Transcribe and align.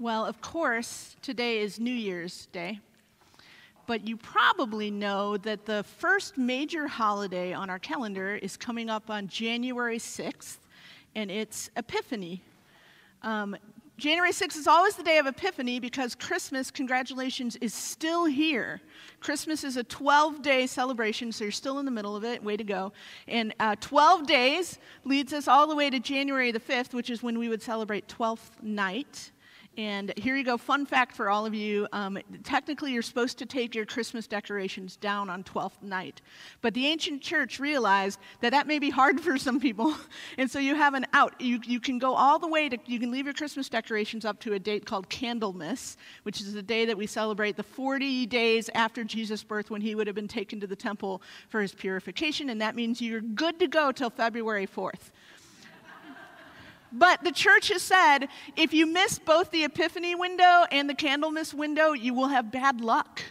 Well, 0.00 0.24
of 0.24 0.40
course, 0.40 1.16
today 1.22 1.58
is 1.58 1.80
New 1.80 1.90
Year's 1.90 2.46
Day. 2.52 2.78
But 3.88 4.06
you 4.06 4.16
probably 4.16 4.92
know 4.92 5.36
that 5.38 5.66
the 5.66 5.82
first 5.82 6.38
major 6.38 6.86
holiday 6.86 7.52
on 7.52 7.68
our 7.68 7.80
calendar 7.80 8.36
is 8.36 8.56
coming 8.56 8.88
up 8.88 9.10
on 9.10 9.26
January 9.26 9.98
6th, 9.98 10.58
and 11.16 11.32
it's 11.32 11.70
Epiphany. 11.76 12.40
Um, 13.24 13.56
January 13.96 14.30
6th 14.30 14.56
is 14.56 14.68
always 14.68 14.94
the 14.94 15.02
day 15.02 15.18
of 15.18 15.26
Epiphany 15.26 15.80
because 15.80 16.14
Christmas, 16.14 16.70
congratulations, 16.70 17.56
is 17.56 17.74
still 17.74 18.24
here. 18.24 18.80
Christmas 19.18 19.64
is 19.64 19.76
a 19.76 19.82
12 19.82 20.42
day 20.42 20.68
celebration, 20.68 21.32
so 21.32 21.42
you're 21.42 21.50
still 21.50 21.80
in 21.80 21.84
the 21.84 21.90
middle 21.90 22.14
of 22.14 22.22
it. 22.22 22.40
Way 22.44 22.56
to 22.56 22.62
go. 22.62 22.92
And 23.26 23.52
uh, 23.58 23.74
12 23.80 24.28
days 24.28 24.78
leads 25.04 25.32
us 25.32 25.48
all 25.48 25.66
the 25.66 25.74
way 25.74 25.90
to 25.90 25.98
January 25.98 26.52
the 26.52 26.60
5th, 26.60 26.94
which 26.94 27.10
is 27.10 27.20
when 27.20 27.36
we 27.36 27.48
would 27.48 27.62
celebrate 27.62 28.06
12th 28.06 28.62
night. 28.62 29.32
And 29.78 30.12
here 30.16 30.34
you 30.34 30.42
go, 30.42 30.56
fun 30.56 30.86
fact 30.86 31.14
for 31.14 31.30
all 31.30 31.46
of 31.46 31.54
you. 31.54 31.86
Um, 31.92 32.18
technically, 32.42 32.92
you're 32.92 33.00
supposed 33.00 33.38
to 33.38 33.46
take 33.46 33.76
your 33.76 33.86
Christmas 33.86 34.26
decorations 34.26 34.96
down 34.96 35.30
on 35.30 35.44
12th 35.44 35.80
night. 35.82 36.20
But 36.62 36.74
the 36.74 36.88
ancient 36.88 37.22
church 37.22 37.60
realized 37.60 38.18
that 38.40 38.50
that 38.50 38.66
may 38.66 38.80
be 38.80 38.90
hard 38.90 39.20
for 39.28 39.38
some 39.38 39.60
people. 39.60 39.94
and 40.36 40.50
so 40.50 40.58
you 40.58 40.74
have 40.74 40.94
an 40.94 41.06
out. 41.12 41.40
You, 41.40 41.60
you 41.64 41.78
can 41.78 42.00
go 42.00 42.14
all 42.14 42.40
the 42.40 42.48
way 42.48 42.68
to, 42.68 42.76
you 42.86 42.98
can 42.98 43.12
leave 43.12 43.26
your 43.26 43.34
Christmas 43.34 43.68
decorations 43.68 44.24
up 44.24 44.40
to 44.40 44.54
a 44.54 44.58
date 44.58 44.84
called 44.84 45.08
Candlemas, 45.08 45.96
which 46.24 46.40
is 46.40 46.52
the 46.52 46.62
day 46.62 46.84
that 46.84 46.98
we 46.98 47.06
celebrate 47.06 47.56
the 47.56 47.62
40 47.62 48.26
days 48.26 48.68
after 48.74 49.04
Jesus' 49.04 49.44
birth 49.44 49.70
when 49.70 49.80
he 49.80 49.94
would 49.94 50.08
have 50.08 50.16
been 50.16 50.26
taken 50.26 50.58
to 50.58 50.66
the 50.66 50.74
temple 50.74 51.22
for 51.50 51.62
his 51.62 51.72
purification. 51.72 52.50
And 52.50 52.60
that 52.60 52.74
means 52.74 53.00
you're 53.00 53.20
good 53.20 53.60
to 53.60 53.68
go 53.68 53.92
till 53.92 54.10
February 54.10 54.66
4th. 54.66 55.12
But 56.92 57.22
the 57.24 57.32
church 57.32 57.68
has 57.68 57.82
said 57.82 58.28
if 58.56 58.72
you 58.72 58.86
miss 58.86 59.18
both 59.18 59.50
the 59.50 59.64
Epiphany 59.64 60.14
window 60.14 60.64
and 60.70 60.88
the 60.88 60.94
Candlemas 60.94 61.52
window, 61.52 61.92
you 61.92 62.14
will 62.14 62.28
have 62.28 62.50
bad 62.50 62.80
luck. 62.80 63.22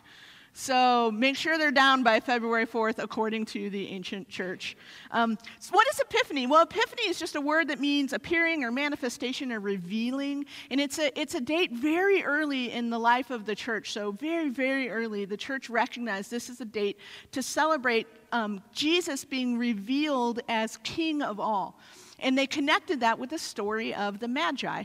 So 0.59 1.11
make 1.11 1.35
sure 1.35 1.59
they're 1.59 1.69
down 1.69 2.01
by 2.01 2.19
February 2.19 2.65
4th, 2.65 2.97
according 2.97 3.45
to 3.45 3.69
the 3.69 3.89
ancient 3.89 4.27
church. 4.27 4.75
Um, 5.11 5.37
so 5.59 5.69
what 5.71 5.87
is 5.87 5.99
Epiphany? 5.99 6.47
Well, 6.47 6.63
Epiphany 6.63 7.03
is 7.03 7.19
just 7.19 7.35
a 7.35 7.41
word 7.41 7.67
that 7.67 7.79
means 7.79 8.11
appearing 8.11 8.63
or 8.63 8.71
manifestation 8.71 9.51
or 9.51 9.59
revealing. 9.59 10.47
And 10.71 10.81
it's 10.81 10.97
a, 10.97 11.17
it's 11.17 11.35
a 11.35 11.41
date 11.41 11.73
very 11.73 12.23
early 12.23 12.71
in 12.71 12.89
the 12.89 12.97
life 12.97 13.29
of 13.29 13.45
the 13.45 13.53
church. 13.53 13.91
So, 13.91 14.13
very, 14.13 14.49
very 14.49 14.89
early, 14.89 15.25
the 15.25 15.37
church 15.37 15.69
recognized 15.69 16.31
this 16.31 16.49
is 16.49 16.59
a 16.59 16.65
date 16.65 16.97
to 17.33 17.43
celebrate 17.43 18.07
um, 18.31 18.63
Jesus 18.73 19.25
being 19.25 19.59
revealed 19.59 20.39
as 20.49 20.77
King 20.77 21.21
of 21.21 21.39
all. 21.39 21.79
And 22.19 22.37
they 22.37 22.47
connected 22.47 23.01
that 23.01 23.19
with 23.19 23.29
the 23.29 23.37
story 23.37 23.93
of 23.93 24.19
the 24.19 24.27
Magi. 24.27 24.83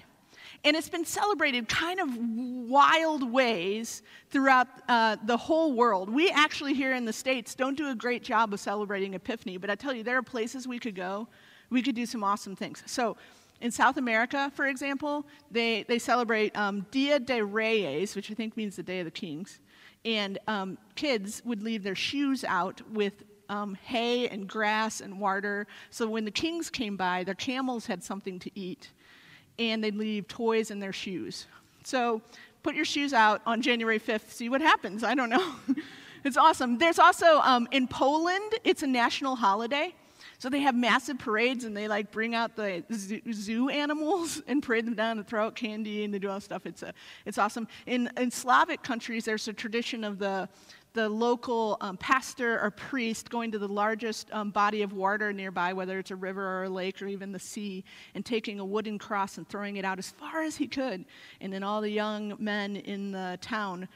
And 0.64 0.76
it's 0.76 0.88
been 0.88 1.04
celebrated 1.04 1.68
kind 1.68 1.98
of 1.98 2.08
wild 2.16 3.30
ways 3.30 4.02
throughout 4.30 4.68
uh, 4.88 5.16
the 5.24 5.36
whole 5.36 5.72
world. 5.72 6.08
We 6.08 6.30
actually, 6.30 6.74
here 6.74 6.94
in 6.94 7.04
the 7.04 7.12
States, 7.12 7.54
don't 7.54 7.76
do 7.76 7.90
a 7.90 7.94
great 7.94 8.22
job 8.22 8.52
of 8.52 8.60
celebrating 8.60 9.14
Epiphany, 9.14 9.56
but 9.56 9.70
I 9.70 9.74
tell 9.74 9.92
you, 9.92 10.04
there 10.04 10.18
are 10.18 10.22
places 10.22 10.68
we 10.68 10.78
could 10.78 10.94
go. 10.94 11.26
We 11.70 11.82
could 11.82 11.96
do 11.96 12.06
some 12.06 12.22
awesome 12.22 12.54
things. 12.54 12.82
So, 12.86 13.16
in 13.60 13.70
South 13.70 13.96
America, 13.96 14.50
for 14.54 14.66
example, 14.66 15.24
they, 15.50 15.84
they 15.84 15.98
celebrate 16.00 16.56
um, 16.56 16.84
Dia 16.90 17.20
de 17.20 17.44
Reyes, 17.44 18.16
which 18.16 18.28
I 18.30 18.34
think 18.34 18.56
means 18.56 18.74
the 18.74 18.82
Day 18.82 18.98
of 18.98 19.04
the 19.04 19.12
Kings. 19.12 19.60
And 20.04 20.38
um, 20.48 20.78
kids 20.96 21.42
would 21.44 21.62
leave 21.62 21.84
their 21.84 21.94
shoes 21.94 22.42
out 22.42 22.82
with 22.90 23.22
um, 23.52 23.76
hay 23.84 24.28
and 24.28 24.48
grass 24.48 25.02
and 25.02 25.20
water. 25.20 25.66
So 25.90 26.08
when 26.08 26.24
the 26.24 26.30
kings 26.30 26.70
came 26.70 26.96
by, 26.96 27.22
their 27.22 27.34
camels 27.34 27.84
had 27.84 28.02
something 28.02 28.38
to 28.38 28.50
eat, 28.58 28.88
and 29.58 29.84
they'd 29.84 29.94
leave 29.94 30.26
toys 30.26 30.70
in 30.70 30.80
their 30.80 30.92
shoes. 30.92 31.46
So 31.84 32.22
put 32.62 32.74
your 32.74 32.86
shoes 32.86 33.12
out 33.12 33.42
on 33.44 33.60
January 33.60 34.00
5th, 34.00 34.30
see 34.30 34.48
what 34.48 34.62
happens. 34.62 35.04
I 35.04 35.14
don't 35.14 35.28
know. 35.28 35.54
it's 36.24 36.38
awesome. 36.38 36.78
There's 36.78 36.98
also 36.98 37.40
um, 37.40 37.68
in 37.72 37.88
Poland, 37.88 38.54
it's 38.64 38.82
a 38.82 38.86
national 38.86 39.36
holiday. 39.36 39.94
So 40.38 40.48
they 40.48 40.60
have 40.60 40.74
massive 40.74 41.18
parades 41.18 41.64
and 41.64 41.76
they 41.76 41.86
like 41.86 42.10
bring 42.10 42.34
out 42.34 42.56
the 42.56 42.82
zoo, 43.32 43.68
animals 43.68 44.42
and 44.48 44.62
parade 44.62 44.86
them 44.86 44.94
down 44.94 45.18
and 45.18 45.26
throw 45.26 45.46
out 45.46 45.54
candy 45.54 46.04
and 46.04 46.12
they 46.12 46.18
do 46.18 46.30
all 46.30 46.40
stuff. 46.40 46.66
It's, 46.66 46.82
a, 46.82 46.94
it's 47.26 47.38
awesome. 47.38 47.68
In, 47.86 48.10
in 48.16 48.30
Slavic 48.30 48.82
countries, 48.82 49.24
there's 49.24 49.46
a 49.46 49.52
tradition 49.52 50.02
of 50.04 50.18
the, 50.18 50.48
the 50.94 51.08
local 51.08 51.76
um, 51.80 51.96
pastor 51.96 52.60
or 52.60 52.70
priest 52.70 53.30
going 53.30 53.50
to 53.52 53.58
the 53.58 53.68
largest 53.68 54.30
um, 54.32 54.50
body 54.50 54.82
of 54.82 54.92
water 54.92 55.32
nearby, 55.32 55.72
whether 55.72 55.98
it's 55.98 56.10
a 56.10 56.16
river 56.16 56.44
or 56.44 56.64
a 56.64 56.68
lake 56.68 57.00
or 57.00 57.06
even 57.06 57.32
the 57.32 57.38
sea, 57.38 57.84
and 58.14 58.24
taking 58.24 58.60
a 58.60 58.64
wooden 58.64 58.98
cross 58.98 59.38
and 59.38 59.48
throwing 59.48 59.76
it 59.76 59.84
out 59.84 59.98
as 59.98 60.10
far 60.10 60.42
as 60.42 60.56
he 60.56 60.66
could. 60.66 61.04
And 61.40 61.52
then 61.52 61.62
all 61.62 61.80
the 61.80 61.90
young 61.90 62.34
men 62.38 62.76
in 62.76 63.12
the 63.12 63.38
town 63.40 63.88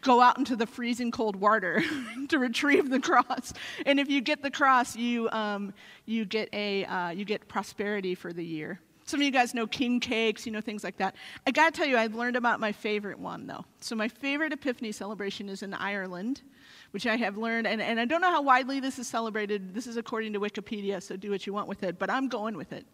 go 0.00 0.20
out 0.20 0.38
into 0.38 0.56
the 0.56 0.66
freezing 0.66 1.10
cold 1.10 1.36
water 1.36 1.82
to 2.28 2.38
retrieve 2.38 2.88
the 2.88 3.00
cross. 3.00 3.52
And 3.84 4.00
if 4.00 4.08
you 4.08 4.20
get 4.20 4.42
the 4.42 4.50
cross, 4.50 4.96
you, 4.96 5.28
um, 5.30 5.74
you, 6.06 6.24
get 6.24 6.48
a, 6.52 6.84
uh, 6.86 7.10
you 7.10 7.24
get 7.24 7.48
prosperity 7.48 8.14
for 8.14 8.32
the 8.32 8.44
year. 8.44 8.80
Some 9.10 9.18
of 9.18 9.24
you 9.24 9.32
guys 9.32 9.54
know 9.54 9.66
king 9.66 9.98
cakes, 9.98 10.46
you 10.46 10.52
know, 10.52 10.60
things 10.60 10.84
like 10.84 10.98
that. 10.98 11.16
I 11.44 11.50
gotta 11.50 11.72
tell 11.72 11.84
you, 11.84 11.96
I've 11.96 12.14
learned 12.14 12.36
about 12.36 12.60
my 12.60 12.70
favorite 12.70 13.18
one, 13.18 13.48
though. 13.48 13.64
So, 13.80 13.96
my 13.96 14.06
favorite 14.06 14.52
Epiphany 14.52 14.92
celebration 14.92 15.48
is 15.48 15.64
in 15.64 15.74
Ireland, 15.74 16.42
which 16.92 17.08
I 17.08 17.16
have 17.16 17.36
learned, 17.36 17.66
and, 17.66 17.82
and 17.82 17.98
I 17.98 18.04
don't 18.04 18.20
know 18.20 18.30
how 18.30 18.42
widely 18.42 18.78
this 18.78 19.00
is 19.00 19.08
celebrated. 19.08 19.74
This 19.74 19.88
is 19.88 19.96
according 19.96 20.34
to 20.34 20.40
Wikipedia, 20.40 21.02
so 21.02 21.16
do 21.16 21.32
what 21.32 21.44
you 21.44 21.52
want 21.52 21.66
with 21.66 21.82
it, 21.82 21.98
but 21.98 22.08
I'm 22.08 22.28
going 22.28 22.56
with 22.56 22.72
it. 22.72 22.86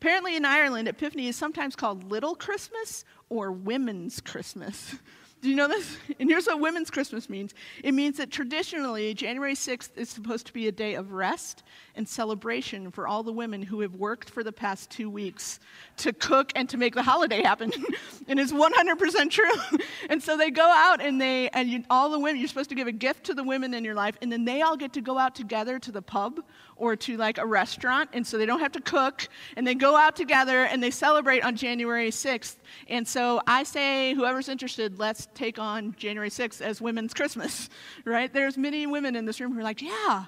Apparently, 0.00 0.34
in 0.34 0.44
Ireland, 0.44 0.88
Epiphany 0.88 1.28
is 1.28 1.36
sometimes 1.36 1.76
called 1.76 2.10
Little 2.10 2.34
Christmas 2.34 3.04
or 3.28 3.52
Women's 3.52 4.20
Christmas. 4.20 4.96
Do 5.44 5.50
you 5.50 5.56
know 5.56 5.68
this? 5.68 5.98
And 6.18 6.30
here's 6.30 6.46
what 6.46 6.58
Women's 6.58 6.90
Christmas 6.90 7.28
means 7.28 7.54
it 7.82 7.92
means 7.92 8.16
that 8.16 8.30
traditionally, 8.30 9.12
January 9.14 9.54
6th 9.54 9.90
is 9.96 10.08
supposed 10.08 10.46
to 10.46 10.52
be 10.52 10.66
a 10.68 10.72
day 10.72 10.94
of 10.94 11.12
rest 11.12 11.62
and 11.96 12.08
celebration 12.08 12.90
for 12.90 13.06
all 13.06 13.22
the 13.22 13.32
women 13.32 13.62
who 13.62 13.80
have 13.80 13.94
worked 13.94 14.30
for 14.30 14.42
the 14.42 14.52
past 14.52 14.90
two 14.90 15.08
weeks 15.08 15.60
to 15.98 16.12
cook 16.12 16.52
and 16.56 16.68
to 16.68 16.76
make 16.76 16.94
the 16.94 17.02
holiday 17.02 17.42
happen. 17.42 17.72
and 18.28 18.40
it's 18.40 18.52
100% 18.52 19.30
true. 19.30 19.78
and 20.10 20.22
so 20.22 20.36
they 20.36 20.50
go 20.50 20.66
out 20.66 21.00
and 21.00 21.20
they, 21.20 21.48
and 21.50 21.68
you, 21.68 21.84
all 21.90 22.10
the 22.10 22.18
women, 22.18 22.38
you're 22.38 22.48
supposed 22.48 22.70
to 22.70 22.74
give 22.74 22.88
a 22.88 22.92
gift 22.92 23.24
to 23.24 23.34
the 23.34 23.44
women 23.44 23.74
in 23.74 23.84
your 23.84 23.94
life, 23.94 24.16
and 24.22 24.32
then 24.32 24.44
they 24.44 24.62
all 24.62 24.76
get 24.76 24.92
to 24.94 25.00
go 25.00 25.18
out 25.18 25.34
together 25.34 25.78
to 25.78 25.92
the 25.92 26.02
pub 26.02 26.40
or 26.76 26.96
to 26.96 27.16
like 27.16 27.38
a 27.38 27.46
restaurant, 27.46 28.10
and 28.12 28.26
so 28.26 28.36
they 28.38 28.46
don't 28.46 28.60
have 28.60 28.72
to 28.72 28.80
cook, 28.80 29.28
and 29.56 29.66
they 29.66 29.74
go 29.74 29.96
out 29.96 30.16
together 30.16 30.64
and 30.64 30.82
they 30.82 30.90
celebrate 30.90 31.44
on 31.44 31.56
January 31.56 32.10
6th. 32.10 32.56
And 32.88 33.06
so 33.06 33.40
I 33.46 33.62
say, 33.62 34.14
whoever's 34.14 34.48
interested, 34.48 34.98
let's 34.98 35.28
take 35.34 35.58
on 35.58 35.94
January 35.96 36.30
6th 36.30 36.60
as 36.60 36.80
Women's 36.80 37.14
Christmas, 37.14 37.70
right? 38.04 38.32
There's 38.32 38.58
many 38.58 38.86
women 38.86 39.16
in 39.16 39.24
this 39.24 39.40
room 39.40 39.52
who 39.52 39.60
are 39.60 39.64
like, 39.64 39.82
yeah, 39.82 40.24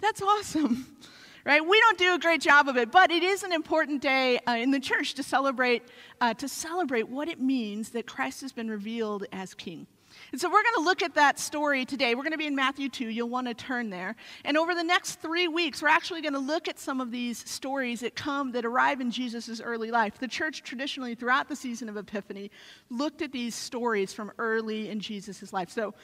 that's 0.00 0.22
awesome. 0.22 0.96
Right? 1.44 1.64
We 1.64 1.78
don't 1.78 1.96
do 1.96 2.12
a 2.12 2.18
great 2.18 2.40
job 2.40 2.66
of 2.66 2.76
it, 2.76 2.90
but 2.90 3.12
it 3.12 3.22
is 3.22 3.44
an 3.44 3.52
important 3.52 4.02
day 4.02 4.40
uh, 4.48 4.56
in 4.56 4.72
the 4.72 4.80
church 4.80 5.14
to 5.14 5.22
celebrate 5.22 5.84
uh, 6.20 6.34
to 6.34 6.48
celebrate 6.48 7.08
what 7.08 7.28
it 7.28 7.40
means 7.40 7.90
that 7.90 8.04
Christ 8.04 8.40
has 8.40 8.52
been 8.52 8.68
revealed 8.68 9.26
as 9.30 9.54
King. 9.54 9.86
And 10.32 10.40
so 10.40 10.48
we're 10.48 10.62
going 10.62 10.74
to 10.76 10.80
look 10.82 11.02
at 11.02 11.14
that 11.14 11.38
story 11.38 11.84
today. 11.84 12.14
We're 12.14 12.22
going 12.22 12.32
to 12.32 12.38
be 12.38 12.46
in 12.46 12.56
Matthew 12.56 12.88
2. 12.88 13.08
You'll 13.08 13.28
want 13.28 13.46
to 13.46 13.54
turn 13.54 13.90
there. 13.90 14.16
And 14.44 14.56
over 14.56 14.74
the 14.74 14.82
next 14.82 15.20
three 15.20 15.48
weeks, 15.48 15.82
we're 15.82 15.88
actually 15.88 16.22
going 16.22 16.34
to 16.34 16.38
look 16.38 16.68
at 16.68 16.78
some 16.78 17.00
of 17.00 17.10
these 17.10 17.48
stories 17.48 18.00
that 18.00 18.16
come, 18.16 18.52
that 18.52 18.64
arrive 18.64 19.00
in 19.00 19.10
Jesus' 19.10 19.60
early 19.60 19.90
life. 19.90 20.18
The 20.18 20.28
church 20.28 20.62
traditionally, 20.62 21.14
throughout 21.14 21.48
the 21.48 21.56
season 21.56 21.88
of 21.88 21.96
Epiphany, 21.96 22.50
looked 22.90 23.22
at 23.22 23.32
these 23.32 23.54
stories 23.54 24.12
from 24.12 24.32
early 24.38 24.90
in 24.90 25.00
Jesus' 25.00 25.52
life. 25.52 25.70
So 25.70 25.94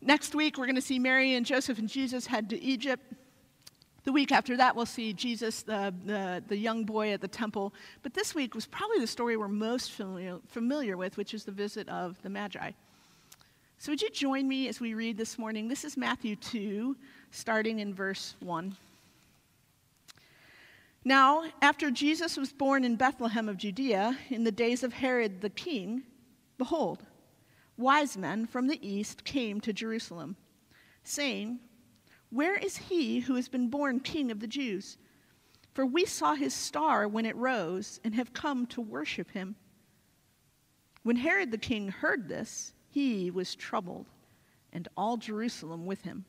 next 0.00 0.34
week, 0.34 0.58
we're 0.58 0.66
going 0.66 0.76
to 0.76 0.82
see 0.82 0.98
Mary 0.98 1.34
and 1.34 1.44
Joseph 1.44 1.78
and 1.78 1.88
Jesus 1.88 2.26
head 2.26 2.50
to 2.50 2.62
Egypt. 2.62 3.02
The 4.06 4.12
week 4.12 4.30
after 4.30 4.56
that, 4.58 4.76
we'll 4.76 4.86
see 4.86 5.12
Jesus, 5.12 5.62
the, 5.62 5.92
the, 6.04 6.40
the, 6.46 6.56
young 6.56 6.84
boy 6.84 7.10
at 7.10 7.20
the 7.20 7.26
temple. 7.26 7.74
But 8.04 8.14
this 8.14 8.36
week 8.36 8.54
was 8.54 8.64
probably 8.64 9.00
the 9.00 9.06
story 9.08 9.36
we're 9.36 9.48
most 9.48 9.90
familiar, 9.90 10.38
familiar 10.46 10.96
with, 10.96 11.16
which 11.16 11.34
is 11.34 11.42
the 11.42 11.50
visit 11.50 11.88
of 11.88 12.22
the 12.22 12.28
Magi. 12.28 12.70
So, 13.78 13.90
would 13.90 14.00
you 14.00 14.10
join 14.10 14.46
me 14.46 14.68
as 14.68 14.78
we 14.78 14.94
read 14.94 15.16
this 15.16 15.40
morning? 15.40 15.66
This 15.66 15.82
is 15.84 15.96
Matthew 15.96 16.36
2, 16.36 16.96
starting 17.32 17.80
in 17.80 17.92
verse 17.92 18.36
1. 18.38 18.76
Now, 21.04 21.42
after 21.60 21.90
Jesus 21.90 22.36
was 22.36 22.52
born 22.52 22.84
in 22.84 22.94
Bethlehem 22.94 23.48
of 23.48 23.56
Judea, 23.56 24.16
in 24.30 24.44
the 24.44 24.52
days 24.52 24.84
of 24.84 24.92
Herod 24.92 25.40
the 25.40 25.50
king, 25.50 26.04
behold, 26.58 27.02
wise 27.76 28.16
men 28.16 28.46
from 28.46 28.68
the 28.68 28.78
east 28.88 29.24
came 29.24 29.60
to 29.62 29.72
Jerusalem, 29.72 30.36
saying, 31.02 31.58
Where 32.30 32.56
is 32.56 32.76
he 32.76 33.20
who 33.20 33.34
has 33.36 33.48
been 33.48 33.68
born 33.68 34.00
king 34.00 34.30
of 34.30 34.40
the 34.40 34.46
Jews? 34.46 34.98
For 35.74 35.86
we 35.86 36.04
saw 36.04 36.34
his 36.34 36.54
star 36.54 37.06
when 37.06 37.26
it 37.26 37.36
rose 37.36 38.00
and 38.02 38.14
have 38.14 38.32
come 38.32 38.66
to 38.68 38.80
worship 38.80 39.30
him. 39.30 39.56
When 41.02 41.16
Herod 41.16 41.50
the 41.50 41.58
king 41.58 41.88
heard 41.88 42.28
this, 42.28 42.72
he 42.88 43.30
was 43.30 43.54
troubled, 43.54 44.06
and 44.72 44.88
all 44.96 45.16
Jerusalem 45.16 45.86
with 45.86 46.02
him. 46.02 46.24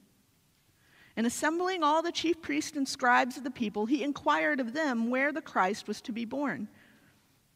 And 1.16 1.26
assembling 1.26 1.82
all 1.82 2.04
the 2.04 2.12
chief 2.12 2.42
priests 2.42 2.78
and 2.78 2.88
scribes 2.88 3.38
of 3.38 3.44
the 3.44 3.50
people, 3.50 3.86
he 3.86 4.04
inquired 4.04 4.60
of 4.60 4.74
them 4.74 5.10
where 5.10 5.32
the 5.32 5.42
Christ 5.42 5.88
was 5.88 6.02
to 6.02 6.12
be 6.12 6.26
born. 6.26 6.68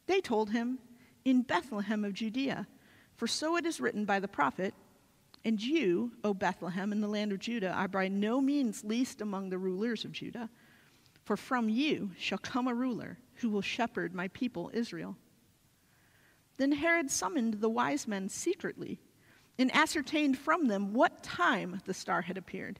They 0.07 0.19
told 0.19 0.49
him, 0.49 0.79
in 1.25 1.43
Bethlehem 1.43 2.03
of 2.03 2.13
Judea. 2.13 2.67
For 3.15 3.27
so 3.27 3.55
it 3.57 3.65
is 3.65 3.79
written 3.79 4.05
by 4.05 4.19
the 4.19 4.27
prophet, 4.27 4.73
And 5.43 5.61
you, 5.61 6.11
O 6.23 6.33
Bethlehem, 6.33 6.91
in 6.91 7.01
the 7.01 7.07
land 7.07 7.31
of 7.31 7.39
Judah, 7.39 7.71
are 7.71 7.87
by 7.87 8.07
no 8.07 8.39
means 8.39 8.83
least 8.83 9.21
among 9.21 9.49
the 9.49 9.57
rulers 9.57 10.05
of 10.05 10.11
Judah, 10.11 10.49
for 11.23 11.35
from 11.35 11.69
you 11.69 12.11
shall 12.17 12.37
come 12.37 12.67
a 12.67 12.73
ruler 12.73 13.17
who 13.35 13.49
will 13.49 13.61
shepherd 13.61 14.13
my 14.13 14.27
people 14.29 14.69
Israel. 14.73 15.17
Then 16.57 16.73
Herod 16.73 17.09
summoned 17.09 17.55
the 17.55 17.69
wise 17.69 18.07
men 18.07 18.29
secretly 18.29 18.99
and 19.57 19.73
ascertained 19.75 20.37
from 20.37 20.67
them 20.67 20.93
what 20.93 21.23
time 21.23 21.81
the 21.85 21.93
star 21.93 22.21
had 22.21 22.37
appeared. 22.37 22.79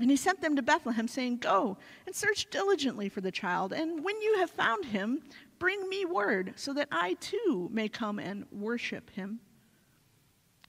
And 0.00 0.10
he 0.10 0.16
sent 0.16 0.40
them 0.40 0.56
to 0.56 0.62
Bethlehem, 0.62 1.06
saying, 1.06 1.38
Go 1.38 1.76
and 2.06 2.14
search 2.14 2.48
diligently 2.50 3.08
for 3.08 3.20
the 3.20 3.30
child, 3.30 3.72
and 3.72 4.02
when 4.02 4.20
you 4.20 4.38
have 4.38 4.50
found 4.50 4.86
him, 4.86 5.22
bring 5.58 5.86
me 5.88 6.04
word, 6.04 6.54
so 6.56 6.72
that 6.74 6.88
I 6.90 7.14
too 7.14 7.68
may 7.70 7.88
come 7.88 8.18
and 8.18 8.46
worship 8.50 9.10
him. 9.10 9.40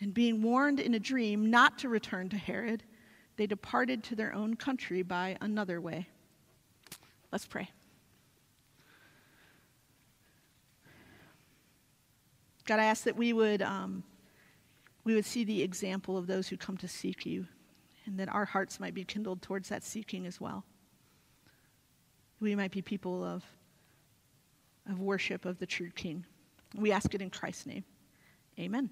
And 0.00 0.12
being 0.12 0.42
warned 0.42 0.78
in 0.78 0.94
a 0.94 1.00
dream 1.00 1.50
not 1.50 1.78
to 1.78 1.88
return 1.88 2.28
to 2.28 2.36
Herod, 2.36 2.82
they 3.36 3.46
departed 3.46 4.02
to 4.04 4.16
their 4.16 4.34
own 4.34 4.56
country 4.56 5.02
by 5.02 5.36
another 5.40 5.80
way. 5.80 6.08
Let's 7.32 7.46
pray. 7.46 7.70
God, 12.66 12.80
I 12.80 12.84
ask 12.84 13.04
that 13.04 13.16
we 13.16 13.32
would, 13.32 13.62
um, 13.62 14.02
we 15.04 15.14
would 15.14 15.24
see 15.24 15.44
the 15.44 15.62
example 15.62 16.16
of 16.18 16.26
those 16.26 16.48
who 16.48 16.56
come 16.56 16.76
to 16.78 16.88
seek 16.88 17.24
you, 17.24 17.46
and 18.06 18.18
that 18.18 18.28
our 18.28 18.44
hearts 18.44 18.80
might 18.80 18.94
be 18.94 19.04
kindled 19.04 19.40
towards 19.40 19.68
that 19.68 19.84
seeking 19.84 20.26
as 20.26 20.40
well. 20.40 20.64
We 22.40 22.54
might 22.54 22.70
be 22.70 22.82
people 22.82 23.24
of, 23.24 23.44
of 24.90 25.00
worship 25.00 25.44
of 25.44 25.58
the 25.58 25.66
true 25.66 25.90
King. 25.90 26.24
We 26.74 26.92
ask 26.92 27.14
it 27.14 27.22
in 27.22 27.30
Christ's 27.30 27.66
name. 27.66 27.84
Amen. 28.58 28.90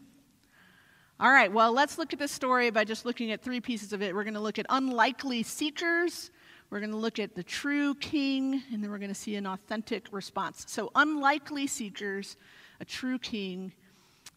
All 1.20 1.30
right, 1.30 1.50
well, 1.50 1.72
let's 1.72 1.96
look 1.96 2.12
at 2.12 2.18
this 2.18 2.32
story 2.32 2.70
by 2.70 2.82
just 2.82 3.06
looking 3.06 3.30
at 3.30 3.40
three 3.40 3.60
pieces 3.60 3.92
of 3.92 4.02
it. 4.02 4.12
We're 4.12 4.24
going 4.24 4.34
to 4.34 4.40
look 4.40 4.58
at 4.58 4.66
unlikely 4.68 5.44
seekers, 5.44 6.32
we're 6.70 6.80
going 6.80 6.90
to 6.90 6.96
look 6.96 7.20
at 7.20 7.36
the 7.36 7.42
true 7.44 7.94
king, 7.94 8.64
and 8.72 8.82
then 8.82 8.90
we're 8.90 8.98
going 8.98 9.10
to 9.10 9.14
see 9.14 9.36
an 9.36 9.46
authentic 9.46 10.08
response. 10.10 10.64
So, 10.66 10.90
unlikely 10.96 11.68
seekers, 11.68 12.36
a 12.80 12.84
true 12.84 13.20
king, 13.20 13.72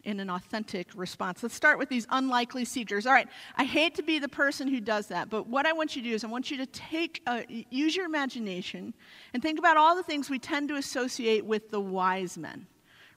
and 0.04 0.20
an 0.20 0.30
authentic 0.30 0.86
response. 0.94 1.42
Let's 1.42 1.56
start 1.56 1.80
with 1.80 1.88
these 1.88 2.06
unlikely 2.10 2.64
seekers. 2.64 3.06
All 3.08 3.12
right, 3.12 3.28
I 3.56 3.64
hate 3.64 3.96
to 3.96 4.04
be 4.04 4.20
the 4.20 4.28
person 4.28 4.68
who 4.68 4.78
does 4.78 5.08
that, 5.08 5.30
but 5.30 5.48
what 5.48 5.66
I 5.66 5.72
want 5.72 5.96
you 5.96 6.02
to 6.02 6.08
do 6.08 6.14
is 6.14 6.22
I 6.22 6.28
want 6.28 6.48
you 6.48 6.58
to 6.58 6.66
take, 6.66 7.22
uh, 7.26 7.42
use 7.48 7.96
your 7.96 8.06
imagination 8.06 8.94
and 9.34 9.42
think 9.42 9.58
about 9.58 9.76
all 9.76 9.96
the 9.96 10.04
things 10.04 10.30
we 10.30 10.38
tend 10.38 10.68
to 10.68 10.76
associate 10.76 11.44
with 11.44 11.72
the 11.72 11.80
wise 11.80 12.38
men 12.38 12.68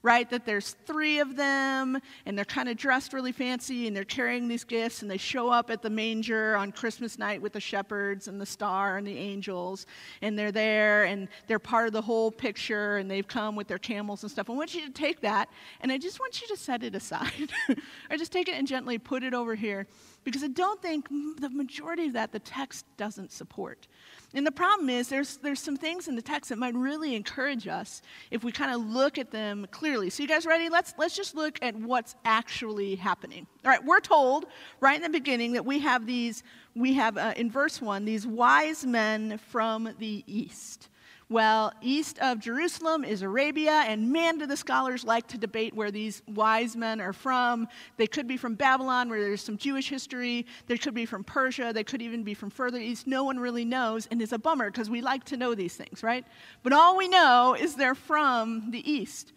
right? 0.04 0.30
That 0.30 0.46
there's 0.46 0.76
three 0.86 1.20
of 1.20 1.36
them, 1.36 2.00
and 2.26 2.38
they're 2.38 2.46
kind 2.46 2.70
of 2.70 2.78
dressed 2.78 3.14
really 3.14 3.32
fancy, 3.32 3.88
and 3.88 3.96
they're 3.96 4.04
carrying 4.04 4.48
these 4.48 4.64
gifts, 4.64 5.02
and 5.02 5.12
they 5.12 5.18
show 5.18 5.50
up 5.50 5.70
at 5.70 5.82
the 5.82 5.90
manger 5.90 6.56
on 6.56 6.72
Christmas 6.72 7.20
night 7.20 7.42
with 7.42 7.54
the 7.54 7.60
shepherds 7.60 8.28
and 8.28 8.42
the 8.42 8.46
star 8.46 8.98
and 8.98 9.06
the 9.06 9.18
angels, 9.18 9.86
and 10.22 10.38
they're 10.38 10.52
there, 10.52 11.04
and 11.04 11.28
they're 11.48 11.60
part 11.60 11.88
of 11.88 11.94
the 11.94 12.02
whole 12.02 12.32
picture, 12.32 12.98
and 12.98 13.10
they've 13.10 13.28
come 13.28 13.56
with 13.56 13.68
their 13.68 13.78
camels 13.78 14.24
and 14.24 14.32
stuff. 14.32 14.50
I 14.50 14.54
want 14.54 14.74
you 14.74 14.86
to 14.86 14.92
take 14.92 15.22
that, 15.22 15.50
and 15.82 15.92
I 15.92 15.98
just 15.98 16.20
want 16.20 16.42
you 16.42 16.48
to 16.48 16.58
set 16.58 16.84
it 16.84 16.96
aside. 16.96 17.52
or 18.10 18.18
just 18.18 18.32
take 18.32 18.48
it 18.48 18.56
and 18.56 18.68
gently 18.68 18.98
put 18.98 19.24
it 19.24 19.34
over 19.34 19.54
here, 19.54 19.86
because 20.24 20.44
I 20.44 20.48
don't 20.48 20.82
think 20.82 21.10
the 21.40 21.50
majority 21.50 22.08
of 22.08 22.14
that 22.14 22.32
the 22.32 22.40
text 22.40 22.86
doesn't 22.98 23.32
support. 23.32 23.88
And 24.34 24.48
the 24.48 24.52
problem 24.52 24.90
is, 24.90 25.10
there's, 25.10 25.38
there's 25.38 25.60
some 25.60 25.76
things 25.76 26.08
in 26.08 26.16
the 26.16 26.22
text 26.22 26.50
that 26.50 26.58
might 26.58 26.74
really 26.74 27.16
encourage 27.16 27.68
us 27.68 28.02
if 28.30 28.44
we 28.44 28.52
kind 28.52 28.74
of 28.74 28.82
look 28.82 29.18
at 29.18 29.32
them 29.32 29.68
clearly. 29.72 30.10
So, 30.10 30.24
you 30.24 30.30
guys 30.30 30.46
ready? 30.46 30.70
Let's, 30.70 30.94
let's 30.98 31.16
just 31.16 31.36
look 31.36 31.60
at 31.62 31.76
what's 31.76 32.16
actually 32.24 32.96
happening. 32.96 33.46
All 33.66 33.72
right, 33.72 33.84
we're 33.84 34.00
told 34.00 34.46
right 34.80 34.96
in 34.96 35.02
the 35.02 35.10
beginning 35.10 35.54
that 35.54 35.66
we 35.66 35.80
have 35.80 36.06
these, 36.06 36.44
we 36.76 36.94
have 36.94 37.18
uh, 37.18 37.34
in 37.36 37.52
verse 37.52 37.82
1, 37.82 38.06
these 38.06 38.26
wise 38.26 38.86
men 38.86 39.38
from 39.50 39.94
the 40.00 40.24
east. 40.28 40.88
Well, 41.32 41.72
east 41.82 42.20
of 42.20 42.40
Jerusalem 42.40 43.06
is 43.06 43.22
Arabia, 43.22 43.86
and 43.88 44.12
man, 44.12 44.38
do 44.38 44.46
the 44.46 44.58
scholars 44.58 45.06
like 45.06 45.28
to 45.28 45.38
debate 45.38 45.74
where 45.74 45.90
these 45.90 46.22
wise 46.28 46.76
men 46.76 47.00
are 47.00 47.14
from. 47.14 47.70
They 47.96 48.06
could 48.06 48.28
be 48.28 48.36
from 48.36 48.56
Babylon, 48.56 49.10
where 49.10 49.22
there's 49.22 49.42
some 49.42 49.56
Jewish 49.56 49.88
history. 49.88 50.46
They 50.68 50.78
could 50.78 50.94
be 50.94 51.06
from 51.06 51.24
Persia. 51.24 51.72
They 51.74 51.86
could 51.86 52.02
even 52.02 52.24
be 52.24 52.34
from 52.34 52.50
further 52.50 52.80
east. 52.80 53.08
No 53.08 53.24
one 53.24 53.40
really 53.40 53.64
knows, 53.64 54.10
and 54.12 54.22
it's 54.22 54.34
a 54.34 54.38
bummer 54.38 54.70
because 54.70 54.90
we 54.90 55.00
like 55.00 55.24
to 55.24 55.38
know 55.38 55.56
these 55.56 55.74
things, 55.74 56.04
right? 56.04 56.26
But 56.64 56.74
all 56.74 56.98
we 56.98 57.08
know 57.08 57.56
is 57.58 57.76
they're 57.76 57.96
from 57.96 58.70
the 58.72 58.92
east. 58.92 59.32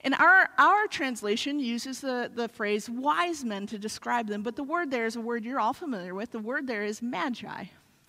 And 0.00 0.14
our, 0.14 0.48
our 0.56 0.86
translation 0.86 1.60
uses 1.60 2.00
the, 2.00 2.30
the 2.34 2.48
phrase 2.48 2.88
wise 2.88 3.44
men 3.44 3.66
to 3.66 3.78
describe 3.78 4.28
them, 4.28 4.40
but 4.40 4.56
the 4.56 4.64
word 4.64 4.90
there 4.90 5.04
is 5.04 5.16
a 5.16 5.20
word 5.20 5.44
you're 5.44 5.60
all 5.60 5.74
familiar 5.74 6.14
with. 6.14 6.30
The 6.30 6.38
word 6.38 6.66
there 6.66 6.84
is 6.84 7.02
magi. 7.02 7.66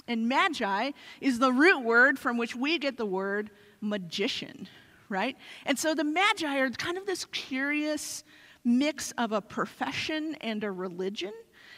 And 0.10 0.28
magi 0.28 0.92
is 1.22 1.40
the 1.40 1.54
root 1.54 1.84
word 1.84 2.20
from 2.20 2.38
which 2.38 2.56
we 2.56 2.80
get 2.80 2.98
the 2.98 3.06
word 3.06 3.52
magician, 3.80 4.68
right? 5.08 5.38
And 5.66 5.80
so 5.80 5.94
the 5.94 6.04
magi 6.04 6.58
are 6.58 6.70
kind 6.72 6.98
of 6.98 7.06
this 7.06 7.26
curious 7.26 8.24
mix 8.66 9.12
of 9.12 9.32
a 9.32 9.40
profession 9.40 10.36
and 10.42 10.64
a 10.64 10.72
religion. 10.72 11.32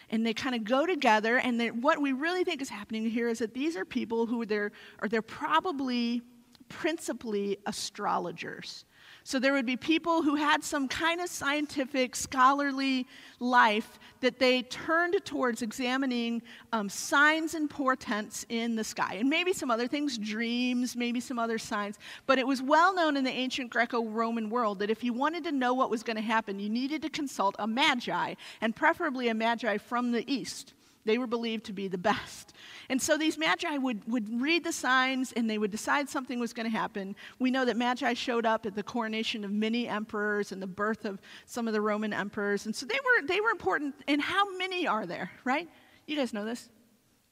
And 0.09 0.25
they 0.25 0.33
kind 0.33 0.55
of 0.55 0.63
go 0.63 0.85
together. 0.85 1.37
And 1.37 1.83
what 1.83 2.01
we 2.01 2.13
really 2.13 2.43
think 2.43 2.61
is 2.61 2.69
happening 2.69 3.09
here 3.09 3.29
is 3.29 3.39
that 3.39 3.53
these 3.53 3.77
are 3.77 3.85
people 3.85 4.25
who 4.25 4.41
are 4.41 4.71
they're 5.09 5.21
probably 5.21 6.21
principally 6.69 7.57
astrologers. 7.65 8.85
So 9.23 9.39
there 9.39 9.53
would 9.53 9.65
be 9.65 9.77
people 9.77 10.23
who 10.23 10.35
had 10.35 10.63
some 10.63 10.87
kind 10.87 11.21
of 11.21 11.29
scientific, 11.29 12.15
scholarly 12.15 13.05
life 13.39 13.99
that 14.21 14.39
they 14.39 14.63
turned 14.63 15.15
towards 15.25 15.61
examining 15.61 16.41
um, 16.73 16.89
signs 16.89 17.53
and 17.53 17.69
portents 17.69 18.45
in 18.49 18.75
the 18.75 18.83
sky. 18.83 19.15
And 19.15 19.29
maybe 19.29 19.53
some 19.53 19.69
other 19.69 19.87
things, 19.87 20.17
dreams, 20.17 20.95
maybe 20.95 21.19
some 21.19 21.37
other 21.37 21.57
signs. 21.57 21.97
But 22.25 22.39
it 22.39 22.47
was 22.47 22.61
well 22.61 22.95
known 22.95 23.15
in 23.15 23.23
the 23.23 23.31
ancient 23.31 23.69
Greco 23.69 24.03
Roman 24.03 24.49
world 24.49 24.79
that 24.79 24.89
if 24.89 25.03
you 25.03 25.13
wanted 25.13 25.43
to 25.45 25.51
know 25.51 25.73
what 25.73 25.89
was 25.89 26.03
going 26.03 26.17
to 26.17 26.21
happen, 26.21 26.59
you 26.59 26.69
needed 26.69 27.01
to 27.03 27.09
consult 27.09 27.55
a 27.59 27.67
magi, 27.67 28.35
and 28.59 28.75
preferably 28.75 29.27
a 29.27 29.33
magi 29.33 29.77
from 29.77 30.11
the 30.11 30.29
east. 30.31 30.73
They 31.05 31.17
were 31.17 31.27
believed 31.27 31.65
to 31.65 31.73
be 31.73 31.87
the 31.87 31.97
best. 31.97 32.53
And 32.89 33.01
so 33.01 33.17
these 33.17 33.37
magi 33.37 33.77
would, 33.77 34.07
would 34.07 34.41
read 34.41 34.63
the 34.63 34.71
signs 34.71 35.31
and 35.31 35.49
they 35.49 35.57
would 35.57 35.71
decide 35.71 36.09
something 36.09 36.39
was 36.39 36.53
going 36.53 36.69
to 36.69 36.77
happen. 36.77 37.15
We 37.39 37.51
know 37.51 37.65
that 37.65 37.77
magi 37.77 38.13
showed 38.13 38.45
up 38.45 38.65
at 38.65 38.75
the 38.75 38.83
coronation 38.83 39.43
of 39.43 39.51
many 39.51 39.87
emperors 39.87 40.51
and 40.51 40.61
the 40.61 40.67
birth 40.67 41.05
of 41.05 41.19
some 41.45 41.67
of 41.67 41.73
the 41.73 41.81
Roman 41.81 42.13
emperors. 42.13 42.65
And 42.65 42.75
so 42.75 42.85
they 42.85 42.99
were, 43.03 43.27
they 43.27 43.41
were 43.41 43.49
important. 43.49 43.95
And 44.07 44.21
how 44.21 44.55
many 44.57 44.87
are 44.87 45.05
there, 45.05 45.31
right? 45.43 45.67
You 46.05 46.15
guys 46.15 46.33
know 46.33 46.45
this? 46.45 46.69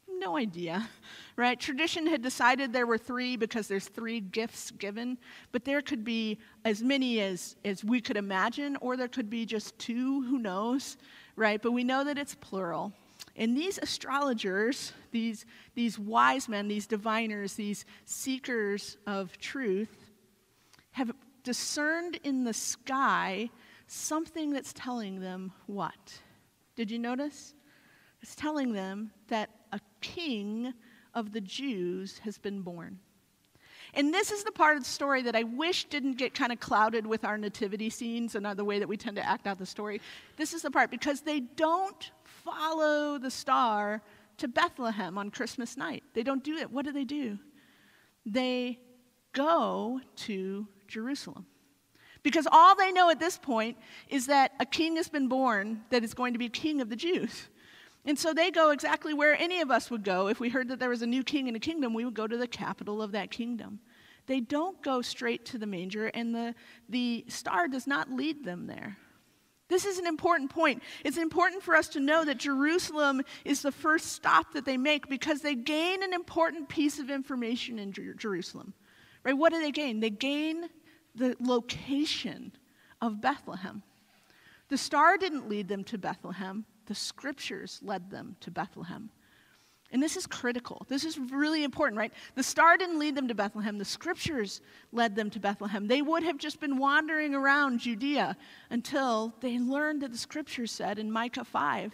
No 0.07 0.35
idea, 0.35 0.89
right? 1.35 1.59
Tradition 1.59 2.07
had 2.07 2.21
decided 2.21 2.73
there 2.73 2.87
were 2.87 2.97
three 2.97 3.37
because 3.37 3.67
there's 3.67 3.87
three 3.87 4.19
gifts 4.19 4.71
given, 4.71 5.17
but 5.51 5.63
there 5.63 5.81
could 5.81 6.03
be 6.03 6.39
as 6.65 6.81
many 6.81 7.21
as, 7.21 7.55
as 7.63 7.83
we 7.83 8.01
could 8.01 8.17
imagine, 8.17 8.75
or 8.81 8.97
there 8.97 9.07
could 9.07 9.29
be 9.29 9.45
just 9.45 9.77
two, 9.77 10.23
who 10.23 10.39
knows, 10.39 10.97
right? 11.35 11.61
But 11.61 11.71
we 11.71 11.83
know 11.83 12.03
that 12.03 12.17
it's 12.17 12.35
plural. 12.35 12.91
And 13.39 13.55
these 13.55 13.79
astrologers, 13.81 14.91
these, 15.11 15.45
these 15.73 15.97
wise 15.97 16.49
men, 16.49 16.67
these 16.67 16.85
diviners, 16.85 17.53
these 17.53 17.85
seekers 18.03 18.97
of 19.07 19.35
truth, 19.37 20.11
have 20.91 21.11
discerned 21.43 22.19
in 22.25 22.43
the 22.43 22.53
sky 22.53 23.49
something 23.87 24.51
that's 24.51 24.73
telling 24.73 25.21
them 25.21 25.53
what? 25.67 26.19
Did 26.75 26.91
you 26.91 26.99
notice? 26.99 27.53
It's 28.21 28.35
telling 28.35 28.73
them 28.73 29.11
that 29.29 29.49
a 29.71 29.79
king 30.01 30.73
of 31.13 31.31
the 31.31 31.41
Jews 31.41 32.19
has 32.19 32.37
been 32.37 32.61
born. 32.61 32.99
And 33.93 34.13
this 34.13 34.31
is 34.31 34.43
the 34.43 34.51
part 34.51 34.75
of 34.75 34.83
the 34.83 34.89
story 34.89 35.21
that 35.23 35.35
I 35.35 35.43
wish 35.43 35.85
didn't 35.85 36.17
get 36.17 36.33
kind 36.33 36.51
of 36.51 36.59
clouded 36.59 37.07
with 37.07 37.23
our 37.23 37.37
nativity 37.37 37.89
scenes 37.89 38.35
and 38.35 38.45
the 38.45 38.65
way 38.65 38.79
that 38.79 38.87
we 38.89 38.97
tend 38.97 39.15
to 39.15 39.25
act 39.25 39.47
out 39.47 39.57
the 39.57 39.65
story. 39.65 40.01
This 40.35 40.53
is 40.53 40.61
the 40.61 40.69
part 40.69 40.91
because 40.91 41.21
they 41.21 41.39
don't 41.39 42.11
follow 42.51 43.17
the 43.17 43.31
star 43.31 44.01
to 44.37 44.47
Bethlehem 44.47 45.17
on 45.17 45.31
Christmas 45.31 45.77
night. 45.77 46.03
They 46.13 46.23
don't 46.23 46.43
do 46.43 46.55
it. 46.57 46.71
What 46.71 46.85
do 46.85 46.91
they 46.91 47.03
do? 47.03 47.37
They 48.25 48.79
go 49.33 50.01
to 50.17 50.67
Jerusalem. 50.87 51.45
Because 52.21 52.47
all 52.51 52.75
they 52.75 52.91
know 52.91 53.09
at 53.09 53.19
this 53.19 53.37
point 53.37 53.77
is 54.09 54.27
that 54.27 54.51
a 54.59 54.65
king 54.65 54.97
has 54.97 55.07
been 55.07 55.27
born 55.27 55.83
that 55.89 56.03
is 56.03 56.13
going 56.13 56.33
to 56.33 56.39
be 56.39 56.49
king 56.49 56.81
of 56.81 56.89
the 56.89 56.95
Jews. 56.95 57.47
And 58.05 58.17
so 58.17 58.33
they 58.33 58.51
go 58.51 58.71
exactly 58.71 59.13
where 59.13 59.39
any 59.39 59.61
of 59.61 59.71
us 59.71 59.89
would 59.91 60.03
go. 60.03 60.27
If 60.27 60.39
we 60.39 60.49
heard 60.49 60.69
that 60.69 60.79
there 60.79 60.89
was 60.89 61.01
a 61.01 61.07
new 61.07 61.23
king 61.23 61.47
in 61.47 61.55
a 61.55 61.59
kingdom, 61.59 61.93
we 61.93 62.05
would 62.05 62.13
go 62.13 62.27
to 62.27 62.37
the 62.37 62.47
capital 62.47 63.01
of 63.01 63.11
that 63.11 63.31
kingdom. 63.31 63.79
They 64.25 64.39
don't 64.41 64.81
go 64.83 65.01
straight 65.01 65.45
to 65.45 65.57
the 65.57 65.65
manger, 65.65 66.07
and 66.07 66.35
the, 66.35 66.55
the 66.87 67.25
star 67.27 67.67
does 67.67 67.87
not 67.87 68.11
lead 68.11 68.45
them 68.45 68.67
there. 68.67 68.97
This 69.69 69.85
is 69.85 69.99
an 69.99 70.07
important 70.07 70.49
point. 70.49 70.81
It's 71.05 71.17
important 71.17 71.63
for 71.63 71.75
us 71.75 71.87
to 71.89 71.99
know 71.99 72.25
that 72.25 72.39
Jerusalem 72.39 73.21
is 73.45 73.61
the 73.61 73.71
first 73.71 74.13
stop 74.13 74.53
that 74.53 74.65
they 74.65 74.77
make 74.77 75.07
because 75.07 75.41
they 75.41 75.55
gain 75.55 76.03
an 76.03 76.13
important 76.13 76.67
piece 76.67 76.99
of 76.99 77.09
information 77.09 77.77
in 77.79 77.91
Jer- 77.91 78.15
Jerusalem. 78.15 78.73
Right? 79.23 79.37
What 79.37 79.53
do 79.53 79.61
they 79.61 79.71
gain? 79.71 79.99
They 79.99 80.09
gain 80.09 80.69
the 81.13 81.35
location 81.39 82.51
of 82.99 83.21
Bethlehem. 83.21 83.83
The 84.69 84.77
star 84.77 85.17
didn't 85.17 85.49
lead 85.49 85.67
them 85.67 85.83
to 85.85 85.97
Bethlehem, 85.97 86.65
the 86.85 86.95
scriptures 86.95 87.79
led 87.83 88.09
them 88.09 88.35
to 88.41 88.51
Bethlehem. 88.51 89.11
And 89.91 90.03
this 90.03 90.15
is 90.15 90.27
critical. 90.27 90.85
This 90.87 91.03
is 91.03 91.17
really 91.17 91.63
important, 91.63 91.97
right? 91.97 92.13
The 92.35 92.43
star 92.43 92.77
didn't 92.77 92.99
lead 92.99 93.15
them 93.15 93.27
to 93.27 93.35
Bethlehem, 93.35 93.77
the 93.77 93.85
scriptures 93.85 94.61
led 94.91 95.15
them 95.15 95.29
to 95.31 95.39
Bethlehem. 95.39 95.87
They 95.87 96.01
would 96.01 96.23
have 96.23 96.37
just 96.37 96.59
been 96.59 96.77
wandering 96.77 97.33
around 97.33 97.79
Judea 97.79 98.37
until 98.69 99.33
they 99.41 99.57
learned 99.57 100.01
that 100.01 100.11
the 100.11 100.17
scriptures 100.17 100.71
said 100.71 100.99
in 100.99 101.11
Micah 101.11 101.43
5 101.43 101.91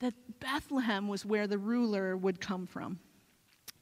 that 0.00 0.14
Bethlehem 0.40 1.08
was 1.08 1.26
where 1.26 1.46
the 1.46 1.58
ruler 1.58 2.16
would 2.16 2.40
come 2.40 2.66
from. 2.66 2.98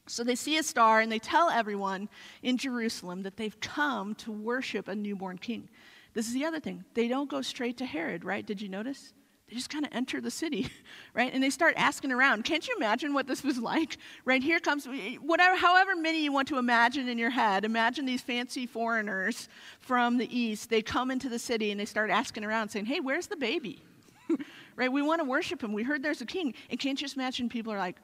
So 0.08 0.24
they 0.24 0.34
see 0.34 0.56
a 0.56 0.62
star 0.62 1.00
and 1.00 1.12
they 1.12 1.18
tell 1.18 1.50
everyone 1.50 2.08
in 2.42 2.56
Jerusalem 2.56 3.22
that 3.22 3.36
they've 3.36 3.58
come 3.60 4.14
to 4.16 4.32
worship 4.32 4.88
a 4.88 4.94
newborn 4.94 5.38
king. 5.38 5.68
This 6.14 6.26
is 6.26 6.34
the 6.34 6.44
other 6.44 6.60
thing. 6.60 6.84
They 6.94 7.06
don't 7.06 7.30
go 7.30 7.42
straight 7.42 7.76
to 7.78 7.86
Herod, 7.86 8.24
right? 8.24 8.44
Did 8.44 8.60
you 8.60 8.68
notice? 8.68 9.12
They 9.48 9.54
just 9.54 9.70
kind 9.70 9.86
of 9.86 9.92
enter 9.94 10.20
the 10.20 10.30
city, 10.30 10.70
right? 11.14 11.32
And 11.32 11.42
they 11.42 11.50
start 11.50 11.74
asking 11.76 12.12
around. 12.12 12.44
Can't 12.44 12.66
you 12.68 12.76
imagine 12.76 13.14
what 13.14 13.26
this 13.26 13.42
was 13.44 13.58
like? 13.58 13.96
Right 14.24 14.42
here 14.42 14.60
comes 14.60 14.86
whatever, 15.20 15.56
however 15.56 15.96
many 15.96 16.22
you 16.22 16.32
want 16.32 16.48
to 16.48 16.58
imagine 16.58 17.08
in 17.08 17.18
your 17.18 17.30
head. 17.30 17.64
Imagine 17.64 18.04
these 18.04 18.20
fancy 18.20 18.66
foreigners 18.66 19.48
from 19.80 20.18
the 20.18 20.36
east. 20.36 20.68
They 20.68 20.82
come 20.82 21.10
into 21.10 21.28
the 21.28 21.38
city 21.38 21.70
and 21.70 21.80
they 21.80 21.86
start 21.86 22.10
asking 22.10 22.44
around, 22.44 22.68
saying, 22.68 22.86
"Hey, 22.86 23.00
where's 23.00 23.26
the 23.26 23.36
baby?" 23.36 23.82
right? 24.76 24.92
We 24.92 25.00
want 25.00 25.20
to 25.20 25.24
worship 25.24 25.62
him. 25.62 25.72
We 25.72 25.82
heard 25.82 26.02
there's 26.02 26.20
a 26.20 26.26
king. 26.26 26.54
And 26.70 26.78
can't 26.78 27.00
you 27.00 27.06
just 27.06 27.16
imagine 27.16 27.48
people 27.48 27.72
are 27.72 27.78
like, 27.78 27.96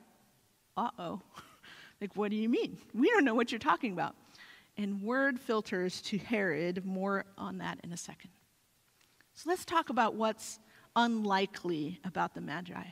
"Uh 0.76 0.90
oh." 0.98 1.20
like, 2.00 2.16
what 2.16 2.30
do 2.30 2.36
you 2.36 2.48
mean? 2.48 2.78
We 2.94 3.10
don't 3.10 3.24
know 3.24 3.34
what 3.34 3.52
you're 3.52 3.58
talking 3.58 3.92
about. 3.92 4.14
And 4.76 5.02
word 5.02 5.38
filters 5.38 6.00
to 6.02 6.18
Herod. 6.18 6.84
More 6.84 7.26
on 7.36 7.58
that 7.58 7.78
in 7.84 7.92
a 7.92 7.96
second. 7.96 8.30
So 9.34 9.50
let's 9.50 9.64
talk 9.64 9.90
about 9.90 10.14
what's 10.14 10.58
unlikely 10.96 12.00
about 12.04 12.34
the 12.34 12.40
Magi? 12.40 12.84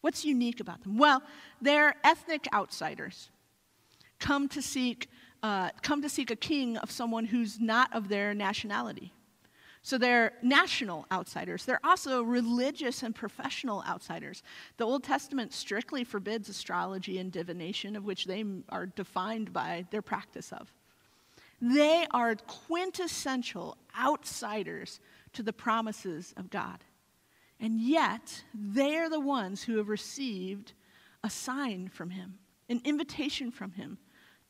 What's 0.00 0.24
unique 0.24 0.60
about 0.60 0.82
them? 0.82 0.98
Well, 0.98 1.22
they're 1.60 1.94
ethnic 2.04 2.46
outsiders, 2.52 3.30
come 4.18 4.48
to 4.50 4.62
seek, 4.62 5.08
uh, 5.42 5.70
come 5.82 6.02
to 6.02 6.08
seek 6.08 6.30
a 6.30 6.36
king 6.36 6.76
of 6.76 6.90
someone 6.90 7.24
who's 7.24 7.60
not 7.60 7.92
of 7.94 8.08
their 8.08 8.34
nationality. 8.34 9.12
So 9.82 9.98
they're 9.98 10.32
national 10.42 11.06
outsiders. 11.12 11.64
They're 11.64 11.84
also 11.84 12.20
religious 12.20 13.04
and 13.04 13.14
professional 13.14 13.84
outsiders. 13.86 14.42
The 14.78 14.84
Old 14.84 15.04
Testament 15.04 15.52
strictly 15.52 16.02
forbids 16.02 16.48
astrology 16.48 17.18
and 17.18 17.30
divination, 17.30 17.94
of 17.94 18.04
which 18.04 18.24
they 18.24 18.44
are 18.68 18.86
defined 18.86 19.52
by 19.52 19.86
their 19.92 20.02
practice 20.02 20.52
of. 20.52 20.72
They 21.60 22.04
are 22.10 22.34
quintessential 22.34 23.76
outsiders 23.96 24.98
to 25.34 25.44
the 25.44 25.52
promises 25.52 26.34
of 26.36 26.50
God. 26.50 26.78
And 27.58 27.80
yet, 27.80 28.44
they 28.54 28.96
are 28.96 29.08
the 29.08 29.20
ones 29.20 29.62
who 29.62 29.78
have 29.78 29.88
received 29.88 30.72
a 31.24 31.30
sign 31.30 31.88
from 31.88 32.10
him, 32.10 32.38
an 32.68 32.80
invitation 32.84 33.50
from 33.50 33.72
him 33.72 33.98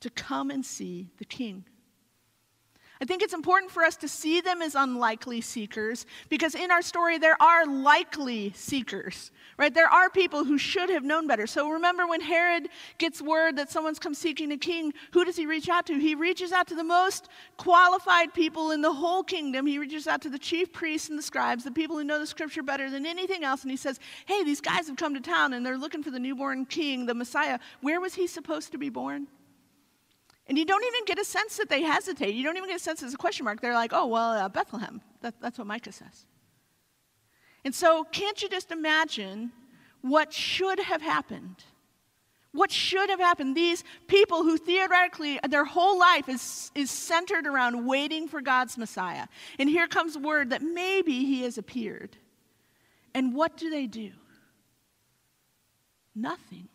to 0.01 0.11
come 0.11 0.51
and 0.51 0.65
see 0.65 1.11
the 1.19 1.25
king. 1.25 1.65
I 3.01 3.05
think 3.05 3.23
it's 3.23 3.35
important 3.35 3.71
for 3.71 3.85
us 3.85 3.97
to 3.97 4.09
see 4.09 4.41
them 4.41 4.63
as 4.63 4.75
unlikely 4.75 5.43
seekers 5.43 6.07
because 6.31 6.55
in 6.55 6.71
our 6.71 6.81
story 6.81 7.19
there 7.19 7.41
are 7.43 7.67
likely 7.67 8.53
seekers, 8.55 9.31
right? 9.59 9.73
There 9.73 9.89
are 9.89 10.09
people 10.09 10.45
who 10.45 10.57
should 10.57 10.89
have 10.89 11.05
known 11.05 11.27
better. 11.27 11.47
So 11.47 11.69
remember 11.69 12.07
when 12.07 12.23
Herod 12.23 12.69
gets 12.97 13.21
word 13.21 13.57
that 13.57 13.71
someone's 13.71 13.99
come 13.99 14.15
seeking 14.15 14.51
a 14.51 14.57
king, 14.57 14.95
who 15.13 15.27
does 15.27 15.37
he 15.37 15.45
reach 15.45 15.69
out 15.69 15.87
to? 15.87 15.99
He 15.99 16.15
reaches 16.15 16.53
out 16.53 16.69
to 16.69 16.75
the 16.75 16.85
most 16.85 17.29
qualified 17.59 18.33
people 18.33 18.71
in 18.71 18.81
the 18.81 18.93
whole 18.93 19.23
kingdom. 19.23 19.67
He 19.67 19.79
reaches 19.79 20.07
out 20.07 20.23
to 20.23 20.31
the 20.31 20.39
chief 20.39 20.73
priests 20.73 21.11
and 21.11 21.19
the 21.19 21.23
scribes, 21.23 21.65
the 21.65 21.71
people 21.71 21.99
who 21.99 22.05
know 22.05 22.19
the 22.19 22.27
scripture 22.27 22.63
better 22.63 22.89
than 22.89 23.05
anything 23.05 23.45
else, 23.45 23.63
and 23.63 23.71
he 23.71 23.77
says, 23.77 24.01
Hey, 24.25 24.43
these 24.43 24.63
guys 24.63 24.87
have 24.87 24.97
come 24.97 25.13
to 25.15 25.21
town 25.21 25.53
and 25.53 25.67
they're 25.67 25.77
looking 25.77 26.03
for 26.03 26.11
the 26.11 26.19
newborn 26.19 26.65
king, 26.65 27.05
the 27.05 27.15
Messiah. 27.15 27.59
Where 27.83 28.01
was 28.01 28.15
he 28.15 28.27
supposed 28.27 28.73
to 28.73 28.79
be 28.79 28.89
born? 28.89 29.27
And 30.49 30.57
you 30.57 30.65
don't 30.65 30.85
even 30.85 31.05
get 31.07 31.19
a 31.19 31.25
sense 31.25 31.57
that 31.57 31.69
they 31.69 31.83
hesitate. 31.83 32.35
You 32.35 32.45
don't 32.45 32.57
even 32.57 32.69
get 32.69 32.77
a 32.77 32.83
sense 32.83 33.03
it's 33.03 33.15
a 33.15 33.17
question 33.17 33.45
mark. 33.45 33.61
They're 33.61 33.75
like, 33.75 33.93
oh, 33.93 34.07
well, 34.07 34.31
uh, 34.31 34.49
Bethlehem. 34.49 35.01
That, 35.23 35.35
that's 35.41 35.59
what 35.59 35.67
Micah 35.67 35.93
says. 35.93 36.27
And 37.65 37.75
so, 37.75 38.05
can't 38.05 38.41
you 38.41 38.49
just 38.49 38.71
imagine 38.71 39.51
what 40.03 40.33
should 40.33 40.79
have 40.79 41.03
happened? 41.03 41.65
What 42.53 42.71
should 42.71 43.11
have 43.11 43.19
happened? 43.19 43.57
These 43.57 43.83
people 44.07 44.45
who 44.45 44.57
theoretically, 44.57 45.41
their 45.49 45.65
whole 45.65 45.99
life 45.99 46.29
is, 46.29 46.71
is 46.75 46.91
centered 46.91 47.47
around 47.47 47.87
waiting 47.87 48.29
for 48.29 48.41
God's 48.41 48.79
Messiah. 48.79 49.27
And 49.59 49.69
here 49.69 49.89
comes 49.89 50.17
word 50.17 50.51
that 50.51 50.63
maybe 50.63 51.25
he 51.25 51.43
has 51.43 51.59
appeared. 51.59 52.17
And 53.15 53.35
what 53.35 53.57
do 53.57 53.69
they 53.69 53.87
do? 53.87 54.13
Nothing. 56.15 56.69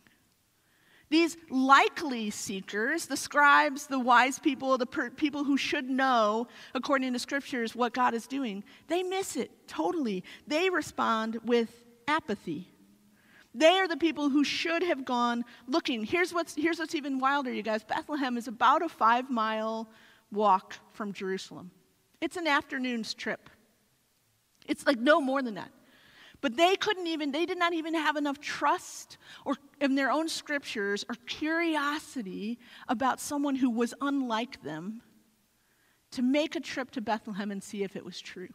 These 1.12 1.36
likely 1.50 2.30
seekers, 2.30 3.04
the 3.04 3.18
scribes, 3.18 3.86
the 3.86 3.98
wise 3.98 4.38
people, 4.38 4.78
the 4.78 4.86
per- 4.86 5.10
people 5.10 5.44
who 5.44 5.58
should 5.58 5.90
know, 5.90 6.48
according 6.74 7.12
to 7.12 7.18
scriptures, 7.18 7.76
what 7.76 7.92
God 7.92 8.14
is 8.14 8.26
doing, 8.26 8.64
they 8.88 9.02
miss 9.02 9.36
it 9.36 9.50
totally. 9.68 10.24
They 10.46 10.70
respond 10.70 11.38
with 11.44 11.84
apathy. 12.08 12.66
They 13.54 13.76
are 13.78 13.86
the 13.86 13.98
people 13.98 14.30
who 14.30 14.42
should 14.42 14.82
have 14.82 15.04
gone 15.04 15.44
looking. 15.66 16.02
Here's 16.02 16.32
what's, 16.32 16.54
here's 16.54 16.78
what's 16.78 16.94
even 16.94 17.18
wilder, 17.18 17.52
you 17.52 17.62
guys. 17.62 17.84
Bethlehem 17.84 18.38
is 18.38 18.48
about 18.48 18.80
a 18.80 18.88
five 18.88 19.28
mile 19.28 19.90
walk 20.30 20.76
from 20.92 21.12
Jerusalem. 21.12 21.70
It's 22.22 22.38
an 22.38 22.46
afternoon's 22.46 23.12
trip. 23.12 23.50
It's 24.66 24.86
like 24.86 24.98
no 24.98 25.20
more 25.20 25.42
than 25.42 25.56
that. 25.56 25.72
But 26.42 26.56
they 26.56 26.74
couldn't 26.74 27.06
even, 27.06 27.30
they 27.30 27.46
did 27.46 27.58
not 27.58 27.72
even 27.72 27.94
have 27.94 28.16
enough 28.16 28.40
trust 28.40 29.16
or 29.46 29.56
in 29.80 29.94
their 29.94 30.10
own 30.10 30.28
scriptures 30.28 31.04
or 31.08 31.14
curiosity 31.26 32.58
about 32.88 33.20
someone 33.20 33.54
who 33.54 33.70
was 33.70 33.94
unlike 34.00 34.62
them 34.62 35.02
to 36.10 36.20
make 36.20 36.56
a 36.56 36.60
trip 36.60 36.90
to 36.90 37.00
Bethlehem 37.00 37.52
and 37.52 37.62
see 37.62 37.84
if 37.84 37.96
it 37.96 38.04
was 38.04 38.20
true. 38.20 38.48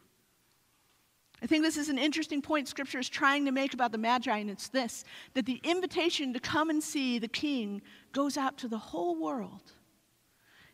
I 1.42 1.48
think 1.48 1.64
this 1.64 1.78
is 1.78 1.88
an 1.88 1.98
interesting 1.98 2.42
point 2.42 2.68
Scripture 2.68 3.00
is 3.00 3.10
trying 3.10 3.46
to 3.46 3.52
make 3.52 3.74
about 3.74 3.92
the 3.92 3.98
Magi, 3.98 4.38
and 4.38 4.50
it's 4.50 4.70
this 4.70 5.06
that 5.34 5.46
the 5.46 5.62
invitation 5.64 6.34
to 6.34 6.40
come 6.40 6.70
and 6.70 6.84
see 6.84 7.20
the 7.20 7.28
King 7.28 7.82
goes 8.12 8.38
out 8.38 8.58
to 8.58 8.68
the 8.68 8.78
whole 8.78 9.16
world. 9.16 9.72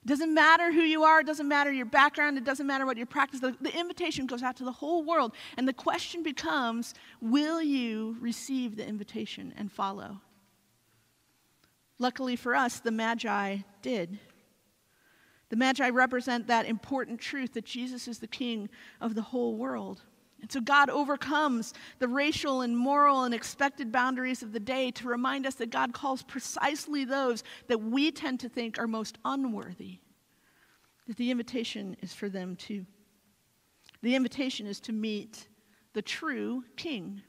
Doesn't 0.05 0.33
matter 0.33 0.71
who 0.71 0.81
you 0.81 1.03
are, 1.03 1.21
it 1.21 1.25
doesn't 1.25 1.47
matter 1.47 1.71
your 1.71 1.85
background, 1.85 2.37
it 2.37 2.43
doesn't 2.43 2.67
matter 2.67 2.85
what 2.85 2.97
your 2.97 3.05
practice. 3.05 3.39
The, 3.39 3.55
the 3.61 3.77
invitation 3.77 4.25
goes 4.25 4.43
out 4.43 4.57
to 4.57 4.65
the 4.65 4.71
whole 4.71 5.03
world. 5.03 5.33
And 5.57 5.67
the 5.67 5.73
question 5.73 6.23
becomes 6.23 6.93
will 7.21 7.61
you 7.61 8.17
receive 8.19 8.75
the 8.75 8.85
invitation 8.85 9.53
and 9.57 9.71
follow? 9.71 10.19
Luckily 11.99 12.35
for 12.35 12.53
us, 12.53 12.79
the 12.79 12.91
Magi 12.91 13.57
did. 13.81 14.19
The 15.49 15.55
Magi 15.55 15.89
represent 15.89 16.47
that 16.47 16.65
important 16.65 17.21
truth 17.21 17.53
that 17.53 17.65
Jesus 17.65 18.07
is 18.07 18.19
the 18.19 18.27
King 18.27 18.69
of 18.99 19.15
the 19.15 19.21
whole 19.21 19.55
world. 19.55 20.01
And 20.43 20.51
so 20.51 20.59
God 20.59 20.89
overcomes 20.89 21.73
the 21.99 22.07
racial 22.09 22.61
and 22.61 22.77
moral 22.77 23.23
and 23.23 23.33
expected 23.33 23.93
boundaries 23.93 24.43
of 24.43 24.51
the 24.51 24.59
day 24.59 24.91
to 24.91 25.07
remind 25.07 25.47
us 25.47 25.55
that 25.55 25.69
God 25.69 25.93
calls 25.93 26.21
precisely 26.21 27.05
those 27.05 27.45
that 27.69 27.81
we 27.81 28.11
tend 28.11 28.41
to 28.41 28.49
think 28.49 28.77
are 28.77 28.85
most 28.85 29.17
unworthy. 29.23 29.99
That 31.07 31.15
the 31.15 31.31
invitation 31.31 31.95
is 32.01 32.13
for 32.13 32.27
them 32.27 32.57
too. 32.57 32.85
The 34.01 34.15
invitation 34.15 34.67
is 34.67 34.81
to 34.81 34.91
meet 34.91 35.47
the 35.93 36.01
true 36.01 36.65
king. 36.75 37.21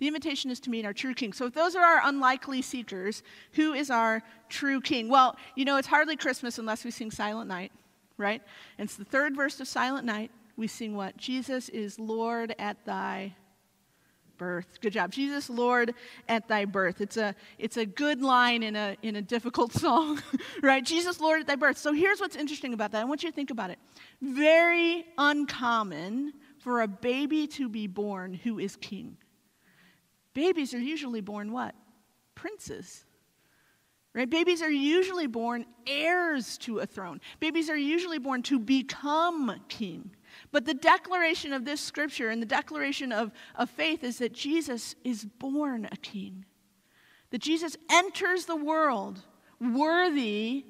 The 0.00 0.08
invitation 0.08 0.50
is 0.50 0.58
to 0.60 0.70
meet 0.70 0.84
our 0.84 0.92
true 0.92 1.14
king. 1.14 1.32
So, 1.32 1.46
if 1.46 1.54
those 1.54 1.76
are 1.76 1.84
our 1.84 2.00
unlikely 2.02 2.62
seekers, 2.62 3.22
who 3.52 3.74
is 3.74 3.90
our 3.92 4.24
true 4.48 4.80
king? 4.80 5.08
Well, 5.08 5.36
you 5.54 5.64
know, 5.64 5.76
it's 5.76 5.86
hardly 5.86 6.16
Christmas 6.16 6.58
unless 6.58 6.84
we 6.84 6.90
sing 6.90 7.12
Silent 7.12 7.48
Night, 7.48 7.70
right? 8.16 8.42
And 8.76 8.88
it's 8.88 8.96
the 8.96 9.04
third 9.04 9.36
verse 9.36 9.60
of 9.60 9.68
Silent 9.68 10.04
Night 10.04 10.32
we 10.58 10.66
sing 10.66 10.96
what? 10.96 11.16
Jesus 11.16 11.68
is 11.68 11.98
Lord 11.98 12.54
at 12.58 12.84
thy 12.84 13.34
birth. 14.38 14.80
Good 14.80 14.92
job. 14.92 15.12
Jesus, 15.12 15.48
Lord, 15.48 15.94
at 16.28 16.48
thy 16.48 16.64
birth. 16.64 17.00
It's 17.00 17.16
a, 17.16 17.34
it's 17.58 17.76
a 17.76 17.86
good 17.86 18.22
line 18.22 18.62
in 18.62 18.74
a, 18.74 18.96
in 19.02 19.16
a 19.16 19.22
difficult 19.22 19.72
song, 19.84 20.20
right? 20.62 20.84
Jesus, 20.84 21.20
Lord, 21.20 21.40
at 21.40 21.46
thy 21.46 21.56
birth. 21.56 21.78
So 21.78 21.92
here's 21.92 22.20
what's 22.20 22.36
interesting 22.36 22.74
about 22.74 22.92
that. 22.92 23.00
I 23.00 23.04
want 23.04 23.22
you 23.22 23.30
to 23.30 23.34
think 23.34 23.50
about 23.50 23.70
it. 23.70 23.78
Very 24.20 25.06
uncommon 25.16 26.32
for 26.58 26.82
a 26.82 26.88
baby 26.88 27.46
to 27.46 27.68
be 27.68 27.86
born 27.86 28.34
who 28.34 28.58
is 28.58 28.76
king. 28.76 29.16
Babies 30.34 30.74
are 30.74 30.80
usually 30.80 31.20
born 31.20 31.52
what? 31.52 31.74
Princes. 32.34 33.04
Right? 34.14 34.28
Babies 34.28 34.62
are 34.62 34.70
usually 34.70 35.28
born 35.28 35.66
heirs 35.86 36.58
to 36.58 36.80
a 36.80 36.86
throne. 36.86 37.20
Babies 37.38 37.70
are 37.70 37.76
usually 37.76 38.18
born 38.18 38.42
to 38.44 38.58
become 38.58 39.60
king. 39.68 40.10
But 40.50 40.64
the 40.64 40.74
declaration 40.74 41.52
of 41.52 41.64
this 41.64 41.80
scripture 41.80 42.30
and 42.30 42.40
the 42.40 42.46
declaration 42.46 43.12
of, 43.12 43.32
of 43.54 43.70
faith 43.70 44.02
is 44.02 44.18
that 44.18 44.32
Jesus 44.32 44.94
is 45.04 45.24
born 45.24 45.88
a 45.90 45.96
king. 45.96 46.44
That 47.30 47.42
Jesus 47.42 47.76
enters 47.90 48.46
the 48.46 48.56
world 48.56 49.20
worthy 49.60 50.64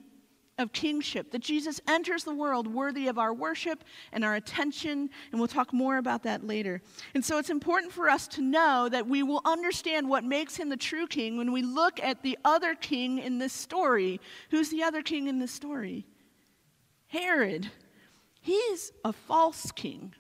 of 0.59 0.73
kingship, 0.73 1.31
that 1.31 1.41
Jesus 1.41 1.81
enters 1.87 2.25
the 2.25 2.35
world 2.35 2.67
worthy 2.67 3.07
of 3.07 3.17
our 3.17 3.33
worship 3.33 3.85
and 4.13 4.25
our 4.25 4.35
attention, 4.35 5.09
and 5.31 5.41
we'll 5.41 5.47
talk 5.47 5.73
more 5.73 5.99
about 5.99 6.25
that 6.25 6.45
later. 6.45 6.83
And 7.15 7.25
so 7.25 7.39
it's 7.39 7.51
important 7.51 7.93
for 7.93 8.11
us 8.11 8.27
to 8.29 8.43
know 8.43 8.89
that 8.89 9.07
we 9.07 9.23
will 9.23 9.41
understand 9.45 10.09
what 10.09 10.25
makes 10.25 10.57
him 10.57 10.69
the 10.69 10.77
true 10.77 11.07
king 11.07 11.37
when 11.37 11.53
we 11.53 11.63
look 11.63 12.01
at 12.03 12.23
the 12.23 12.37
other 12.45 12.75
king 12.75 13.19
in 13.19 13.39
this 13.39 13.53
story. 13.53 14.21
Who's 14.51 14.71
the 14.71 14.83
other 14.83 15.03
king 15.03 15.29
in 15.29 15.39
this 15.39 15.53
story? 15.53 16.07
Herod. 17.07 17.71
He's 18.49 18.93
a 19.05 19.13
false 19.13 19.71
king. 19.73 20.15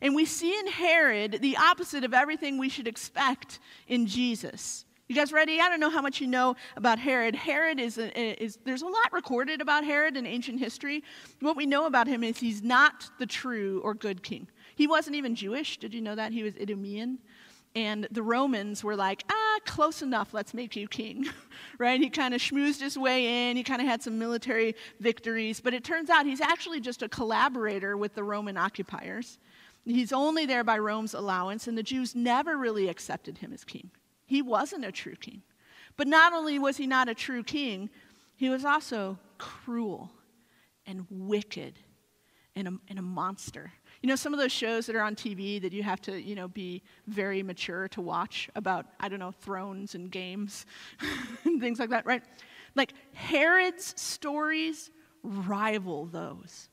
And 0.00 0.14
we 0.14 0.24
see 0.24 0.58
in 0.58 0.68
Herod 0.68 1.40
the 1.42 1.58
opposite 1.58 2.02
of 2.02 2.14
everything 2.14 2.56
we 2.56 2.70
should 2.70 2.88
expect 2.88 3.58
in 3.86 4.06
Jesus. 4.06 4.86
You 5.06 5.14
guys 5.14 5.34
ready? 5.34 5.60
I 5.60 5.68
don't 5.68 5.78
know 5.78 5.90
how 5.90 6.00
much 6.00 6.18
you 6.18 6.28
know 6.28 6.56
about 6.76 6.98
Herod. 6.98 7.34
Herod 7.34 7.78
is, 7.78 7.98
a, 7.98 8.42
is, 8.42 8.58
there's 8.64 8.80
a 8.80 8.86
lot 8.86 9.12
recorded 9.12 9.60
about 9.60 9.84
Herod 9.84 10.16
in 10.16 10.26
ancient 10.26 10.58
history. 10.58 11.04
What 11.40 11.56
we 11.56 11.66
know 11.66 11.84
about 11.84 12.06
him 12.06 12.24
is 12.24 12.38
he's 12.38 12.62
not 12.62 13.10
the 13.18 13.26
true 13.26 13.82
or 13.84 13.92
good 13.92 14.22
king. 14.22 14.48
He 14.74 14.86
wasn't 14.86 15.16
even 15.16 15.34
Jewish. 15.34 15.76
Did 15.76 15.92
you 15.92 16.00
know 16.00 16.14
that? 16.14 16.32
He 16.32 16.42
was 16.42 16.54
Idumean. 16.54 17.18
And 17.78 18.08
the 18.10 18.24
Romans 18.24 18.82
were 18.82 18.96
like, 18.96 19.22
ah, 19.30 19.58
close 19.64 20.02
enough, 20.02 20.34
let's 20.34 20.52
make 20.52 20.74
you 20.74 20.88
king. 20.88 21.26
right? 21.78 22.00
He 22.00 22.10
kind 22.10 22.34
of 22.34 22.40
schmoozed 22.40 22.80
his 22.80 22.98
way 22.98 23.48
in. 23.48 23.56
He 23.56 23.62
kind 23.62 23.80
of 23.80 23.86
had 23.86 24.02
some 24.02 24.18
military 24.18 24.74
victories. 24.98 25.60
But 25.60 25.74
it 25.74 25.84
turns 25.84 26.10
out 26.10 26.26
he's 26.26 26.40
actually 26.40 26.80
just 26.80 27.04
a 27.04 27.08
collaborator 27.08 27.96
with 27.96 28.16
the 28.16 28.24
Roman 28.24 28.56
occupiers. 28.56 29.38
He's 29.84 30.12
only 30.12 30.44
there 30.44 30.64
by 30.64 30.78
Rome's 30.78 31.14
allowance, 31.14 31.68
and 31.68 31.78
the 31.78 31.84
Jews 31.84 32.16
never 32.16 32.56
really 32.56 32.88
accepted 32.88 33.38
him 33.38 33.52
as 33.52 33.62
king. 33.62 33.92
He 34.26 34.42
wasn't 34.42 34.84
a 34.84 34.90
true 34.90 35.14
king. 35.14 35.42
But 35.96 36.08
not 36.08 36.32
only 36.32 36.58
was 36.58 36.78
he 36.78 36.88
not 36.88 37.08
a 37.08 37.14
true 37.14 37.44
king, 37.44 37.90
he 38.34 38.48
was 38.48 38.64
also 38.64 39.20
cruel 39.38 40.10
and 40.84 41.06
wicked 41.10 41.78
and 42.56 42.66
a, 42.66 42.72
and 42.88 42.98
a 42.98 43.02
monster. 43.02 43.72
You 44.02 44.08
know, 44.08 44.16
some 44.16 44.32
of 44.32 44.38
those 44.38 44.52
shows 44.52 44.86
that 44.86 44.94
are 44.94 45.02
on 45.02 45.16
TV 45.16 45.60
that 45.62 45.72
you 45.72 45.82
have 45.82 46.00
to, 46.02 46.20
you 46.20 46.34
know, 46.34 46.48
be 46.48 46.82
very 47.06 47.42
mature 47.42 47.88
to 47.88 48.00
watch 48.00 48.48
about, 48.54 48.86
I 49.00 49.08
don't 49.08 49.18
know, 49.18 49.32
thrones 49.32 49.94
and 49.94 50.10
games 50.10 50.66
and 51.44 51.60
things 51.60 51.78
like 51.78 51.90
that, 51.90 52.06
right? 52.06 52.22
Like 52.74 52.92
Herod's 53.12 54.00
stories 54.00 54.90
rival 55.22 56.06
those. 56.06 56.68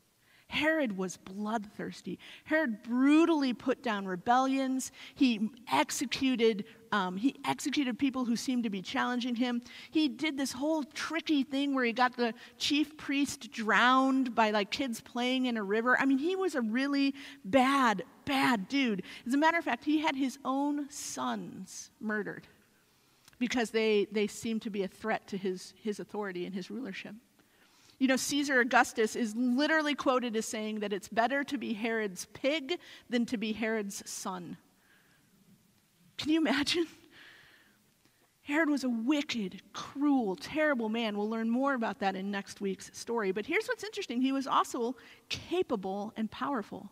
Herod 0.47 0.97
was 0.97 1.17
bloodthirsty. 1.17 2.19
Herod 2.43 2.83
brutally 2.83 3.53
put 3.53 3.81
down 3.81 4.05
rebellions. 4.05 4.91
He 5.15 5.49
executed, 5.71 6.65
um, 6.91 7.17
he 7.17 7.35
executed 7.45 7.97
people 7.97 8.25
who 8.25 8.35
seemed 8.35 8.63
to 8.63 8.69
be 8.69 8.81
challenging 8.81 9.35
him. 9.35 9.61
He 9.89 10.07
did 10.07 10.37
this 10.37 10.51
whole 10.51 10.83
tricky 10.83 11.43
thing 11.43 11.73
where 11.73 11.83
he 11.83 11.93
got 11.93 12.15
the 12.15 12.33
chief 12.57 12.95
priest 12.95 13.51
drowned 13.51 14.35
by 14.35 14.51
like 14.51 14.71
kids 14.71 15.01
playing 15.01 15.47
in 15.47 15.57
a 15.57 15.63
river. 15.63 15.99
I 15.99 16.05
mean, 16.05 16.19
he 16.19 16.35
was 16.35 16.55
a 16.55 16.61
really 16.61 17.15
bad, 17.43 18.03
bad 18.25 18.67
dude. 18.67 19.03
As 19.25 19.33
a 19.33 19.37
matter 19.37 19.57
of 19.57 19.65
fact, 19.65 19.83
he 19.83 19.99
had 19.99 20.15
his 20.15 20.37
own 20.45 20.89
sons 20.89 21.89
murdered 21.99 22.47
because 23.39 23.71
they, 23.71 24.07
they 24.11 24.27
seemed 24.27 24.61
to 24.61 24.69
be 24.69 24.83
a 24.83 24.87
threat 24.87 25.27
to 25.27 25.37
his, 25.37 25.73
his 25.81 25.99
authority 25.99 26.45
and 26.45 26.53
his 26.53 26.69
rulership. 26.69 27.15
You 27.97 28.07
know, 28.07 28.17
Caesar 28.17 28.59
Augustus 28.59 29.15
is 29.15 29.35
literally 29.35 29.95
quoted 29.95 30.35
as 30.35 30.45
saying 30.45 30.81
that 30.81 30.91
it's 30.91 31.07
better 31.07 31.43
to 31.45 31.57
be 31.57 31.73
Herod's 31.73 32.25
pig 32.33 32.77
than 33.09 33.25
to 33.27 33.37
be 33.37 33.53
Herod's 33.53 34.07
son. 34.09 34.57
Can 36.17 36.31
you 36.31 36.39
imagine? 36.39 36.87
Herod 38.43 38.69
was 38.69 38.83
a 38.83 38.89
wicked, 38.89 39.61
cruel, 39.73 40.35
terrible 40.35 40.87
man. 40.87 41.17
We'll 41.17 41.29
learn 41.29 41.49
more 41.49 41.73
about 41.73 41.99
that 41.99 42.15
in 42.15 42.29
next 42.29 42.61
week's 42.61 42.91
story. 42.93 43.31
But 43.31 43.47
here's 43.47 43.65
what's 43.65 43.83
interesting 43.83 44.21
he 44.21 44.31
was 44.31 44.45
also 44.45 44.95
capable 45.29 46.13
and 46.15 46.29
powerful. 46.29 46.91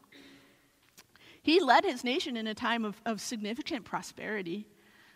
He 1.44 1.60
led 1.60 1.84
his 1.84 2.04
nation 2.04 2.38
in 2.38 2.48
a 2.48 2.56
time 2.56 2.86
of, 2.86 3.00
of 3.06 3.22
significant 3.22 3.86
prosperity. 3.86 4.66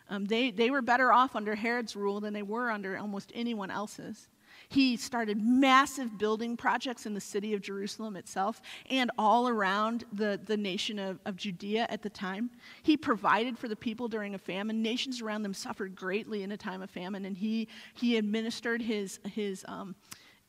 Um, 0.10 0.26
they, 0.26 0.52
they 0.52 0.70
were 0.70 0.84
better 0.84 1.12
off 1.12 1.36
under 1.36 1.56
Herod's 1.56 1.96
rule 1.96 2.20
than 2.20 2.34
they 2.34 2.44
were 2.44 2.70
under 2.70 2.98
almost 2.98 3.32
anyone 3.34 3.72
else's. 3.72 4.28
He 4.70 4.98
started 4.98 5.42
massive 5.42 6.18
building 6.18 6.58
projects 6.58 7.06
in 7.06 7.14
the 7.14 7.22
city 7.22 7.54
of 7.54 7.62
Jerusalem 7.62 8.18
itself 8.18 8.62
and 8.90 9.10
all 9.18 9.48
around 9.48 10.04
the, 10.12 10.40
the 10.44 10.58
nation 10.58 11.00
of, 11.00 11.20
of 11.26 11.38
Judea 11.38 11.88
at 11.90 12.02
the 12.02 12.10
time. 12.10 12.50
He 12.84 12.98
provided 12.98 13.58
for 13.58 13.68
the 13.70 13.76
people 13.76 14.08
during 14.08 14.36
a 14.36 14.38
famine. 14.38 14.82
Nations 14.82 15.22
around 15.22 15.44
them 15.44 15.54
suffered 15.54 15.96
greatly 15.96 16.44
in 16.44 16.52
a 16.52 16.58
time 16.58 16.82
of 16.82 16.90
famine, 16.90 17.24
and 17.26 17.38
he, 17.38 17.68
he 17.94 18.18
administered 18.18 18.82
his, 18.82 19.20
his, 19.32 19.64
um, 19.70 19.96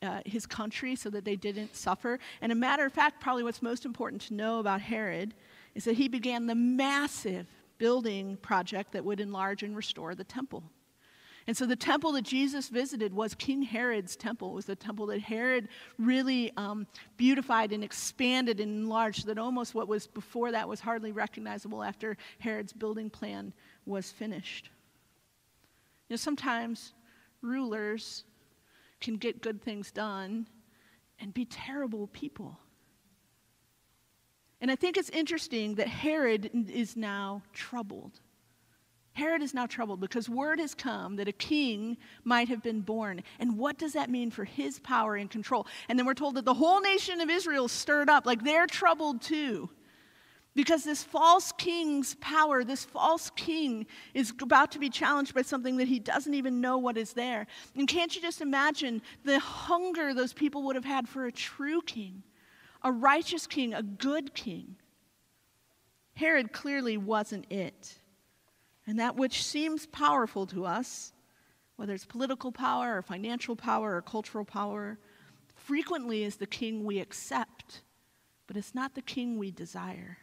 uh, 0.01 0.21
his 0.25 0.45
country 0.45 0.95
so 0.95 1.09
that 1.09 1.23
they 1.23 1.37
didn't 1.37 1.75
suffer. 1.75 2.19
And 2.41 2.51
a 2.51 2.55
matter 2.55 2.85
of 2.85 2.91
fact, 2.91 3.21
probably 3.21 3.43
what's 3.43 3.61
most 3.61 3.85
important 3.85 4.21
to 4.23 4.33
know 4.33 4.59
about 4.59 4.81
Herod 4.81 5.33
is 5.75 5.85
that 5.85 5.95
he 5.95 6.09
began 6.09 6.45
the 6.45 6.55
massive 6.55 7.47
building 7.77 8.35
project 8.37 8.91
that 8.91 9.05
would 9.05 9.21
enlarge 9.21 9.63
and 9.63 9.75
restore 9.75 10.13
the 10.13 10.25
temple. 10.25 10.63
And 11.49 11.57
so 11.57 11.65
the 11.65 11.75
temple 11.75 12.11
that 12.11 12.25
Jesus 12.25 12.69
visited 12.69 13.11
was 13.11 13.33
King 13.33 13.63
Herod's 13.63 14.15
temple. 14.15 14.51
It 14.51 14.53
was 14.53 14.65
the 14.65 14.75
temple 14.75 15.07
that 15.07 15.19
Herod 15.19 15.67
really 15.97 16.51
um, 16.57 16.85
beautified 17.17 17.71
and 17.73 17.83
expanded 17.83 18.59
and 18.59 18.71
enlarged, 18.71 19.25
that 19.25 19.39
almost 19.39 19.73
what 19.73 19.87
was 19.87 20.05
before 20.05 20.51
that 20.51 20.69
was 20.69 20.79
hardly 20.79 21.11
recognizable 21.11 21.81
after 21.81 22.17
Herod's 22.37 22.71
building 22.71 23.09
plan 23.09 23.51
was 23.87 24.11
finished. 24.11 24.69
You 26.07 26.13
know, 26.13 26.17
sometimes 26.17 26.93
rulers 27.41 28.25
can 29.01 29.17
get 29.17 29.41
good 29.41 29.59
things 29.59 29.89
done 29.89 30.45
and 31.19 31.33
be 31.33 31.45
terrible 31.45 32.05
people. 32.09 32.59
And 34.61 34.69
I 34.69 34.75
think 34.75 34.97
it's 34.97 35.09
interesting 35.09 35.73
that 35.75 35.87
Herod 35.87 36.51
is 36.69 36.95
now 36.95 37.41
troubled. 37.53 38.19
Herod 39.13 39.41
is 39.41 39.53
now 39.53 39.65
troubled 39.65 39.99
because 39.99 40.29
word 40.29 40.59
has 40.59 40.73
come 40.73 41.17
that 41.17 41.27
a 41.27 41.33
king 41.33 41.97
might 42.23 42.47
have 42.47 42.63
been 42.63 42.81
born. 42.81 43.21
And 43.39 43.57
what 43.57 43.77
does 43.77 43.93
that 43.93 44.09
mean 44.09 44.31
for 44.31 44.45
his 44.45 44.79
power 44.79 45.15
and 45.15 45.29
control? 45.29 45.67
And 45.89 45.97
then 45.97 46.05
we're 46.05 46.13
told 46.13 46.35
that 46.35 46.45
the 46.45 46.53
whole 46.53 46.79
nation 46.79 47.19
of 47.19 47.29
Israel 47.29 47.67
stirred 47.67 48.09
up, 48.09 48.25
like 48.25 48.43
they're 48.43 48.67
troubled 48.67 49.21
too. 49.21 49.69
Because 50.55 50.83
this 50.83 51.03
false 51.03 51.51
king's 51.53 52.15
power, 52.15 52.63
this 52.63 52.83
false 52.83 53.29
king, 53.35 53.85
is 54.13 54.33
about 54.41 54.71
to 54.71 54.79
be 54.79 54.89
challenged 54.89 55.35
by 55.35 55.43
something 55.43 55.77
that 55.77 55.87
he 55.87 55.99
doesn't 55.99 56.33
even 56.33 56.59
know 56.59 56.77
what 56.77 56.97
is 56.97 57.13
there. 57.13 57.45
And 57.75 57.87
can't 57.87 58.15
you 58.15 58.21
just 58.21 58.41
imagine 58.41 59.01
the 59.23 59.39
hunger 59.39 60.13
those 60.13 60.33
people 60.33 60.63
would 60.63 60.75
have 60.75 60.85
had 60.85 61.07
for 61.07 61.25
a 61.25 61.31
true 61.31 61.81
king, 61.81 62.23
a 62.83 62.91
righteous 62.91 63.47
king, 63.47 63.73
a 63.73 63.83
good 63.83 64.33
king? 64.33 64.75
Herod 66.15 66.51
clearly 66.51 66.97
wasn't 66.97 67.45
it. 67.51 67.98
And 68.89 68.97
that 68.97 69.15
which 69.15 69.43
seems 69.43 69.85
powerful 69.85 70.47
to 70.47 70.65
us, 70.65 71.13
whether 71.75 71.93
it's 71.93 72.07
political 72.07 72.51
power 72.51 72.97
or 72.97 73.03
financial 73.03 73.55
power 73.55 73.95
or 73.95 74.01
cultural 74.01 74.43
power, 74.43 74.97
frequently 75.53 76.23
is 76.23 76.37
the 76.37 76.47
king 76.47 76.83
we 76.83 76.97
accept, 76.97 77.83
but 78.47 78.57
it's 78.57 78.73
not 78.73 78.95
the 78.95 79.03
king 79.03 79.37
we 79.37 79.51
desire. 79.51 80.17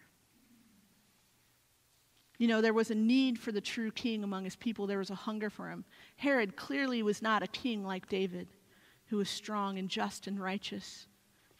You 2.38 2.48
know, 2.48 2.60
there 2.60 2.74
was 2.74 2.90
a 2.90 2.96
need 2.96 3.38
for 3.38 3.52
the 3.52 3.60
true 3.60 3.92
king 3.92 4.24
among 4.24 4.42
his 4.42 4.56
people, 4.56 4.88
there 4.88 4.98
was 4.98 5.10
a 5.10 5.14
hunger 5.14 5.48
for 5.48 5.68
him. 5.68 5.84
Herod 6.16 6.56
clearly 6.56 7.04
was 7.04 7.22
not 7.22 7.44
a 7.44 7.46
king 7.46 7.86
like 7.86 8.08
David, 8.08 8.48
who 9.06 9.18
was 9.18 9.30
strong 9.30 9.78
and 9.78 9.88
just 9.88 10.26
and 10.26 10.40
righteous, 10.40 11.06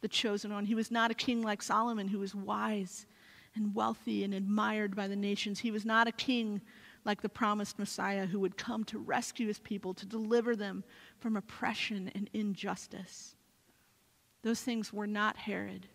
the 0.01 0.09
chosen 0.09 0.53
one. 0.53 0.65
He 0.65 0.75
was 0.75 0.91
not 0.91 1.13
a 1.13 1.15
king 1.15 1.41
like 1.41 1.63
Solomon, 1.63 2.09
who 2.09 2.19
was 2.19 2.35
wise 2.35 3.07
and 3.55 3.77
wealthy 3.77 4.25
and 4.25 4.35
admired 4.35 4.97
by 4.97 5.07
the 5.07 5.15
nations. 5.15 5.61
He 5.61 5.71
was 5.71 5.85
not 5.85 6.09
a 6.09 6.13
king 6.13 6.61
like 7.07 7.23
the 7.23 7.29
promised 7.29 7.79
Messiah 7.79 8.27
who 8.27 8.41
would 8.41 8.57
come 8.57 8.85
to 8.85 8.99
rescue 8.99 9.47
his 9.47 9.61
people, 9.61 9.95
to 9.95 10.05
deliver 10.05 10.57
them 10.57 10.85
from 11.19 11.37
oppression 11.37 12.11
and 12.15 12.29
injustice. 12.33 13.37
Those 14.43 14.61
things 14.61 14.93
were 14.93 15.07
not 15.07 15.37
Herod. 15.37 15.87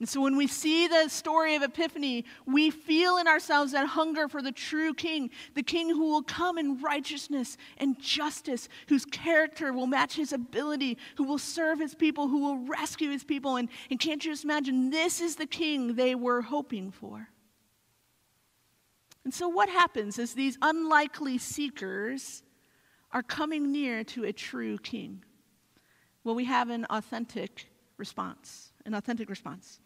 And 0.00 0.08
so 0.08 0.20
when 0.20 0.36
we 0.36 0.46
see 0.46 0.86
the 0.86 1.08
story 1.08 1.56
of 1.56 1.62
Epiphany, 1.62 2.24
we 2.46 2.70
feel 2.70 3.16
in 3.18 3.26
ourselves 3.26 3.72
that 3.72 3.86
hunger 3.88 4.28
for 4.28 4.40
the 4.40 4.52
true 4.52 4.94
king, 4.94 5.30
the 5.54 5.62
king 5.62 5.88
who 5.88 6.10
will 6.12 6.22
come 6.22 6.56
in 6.56 6.80
righteousness 6.80 7.56
and 7.78 7.98
justice, 7.98 8.68
whose 8.88 9.04
character 9.04 9.72
will 9.72 9.88
match 9.88 10.14
his 10.14 10.32
ability, 10.32 10.98
who 11.16 11.24
will 11.24 11.38
serve 11.38 11.80
his 11.80 11.96
people, 11.96 12.28
who 12.28 12.38
will 12.38 12.58
rescue 12.58 13.10
his 13.10 13.24
people. 13.24 13.56
And, 13.56 13.68
and 13.90 13.98
can't 13.98 14.24
you 14.24 14.30
just 14.30 14.44
imagine? 14.44 14.90
This 14.90 15.20
is 15.20 15.34
the 15.34 15.46
king 15.46 15.96
they 15.96 16.14
were 16.14 16.42
hoping 16.42 16.92
for. 16.92 17.28
And 19.28 19.34
so 19.34 19.46
what 19.46 19.68
happens 19.68 20.18
is 20.18 20.32
these 20.32 20.56
unlikely 20.62 21.36
seekers 21.36 22.42
are 23.12 23.22
coming 23.22 23.70
near 23.70 24.02
to 24.04 24.24
a 24.24 24.32
true 24.32 24.78
king? 24.78 25.22
Well, 26.24 26.34
we 26.34 26.46
have 26.46 26.70
an 26.70 26.86
authentic 26.88 27.66
response, 27.98 28.72
an 28.86 28.94
authentic 28.94 29.28
response. 29.28 29.80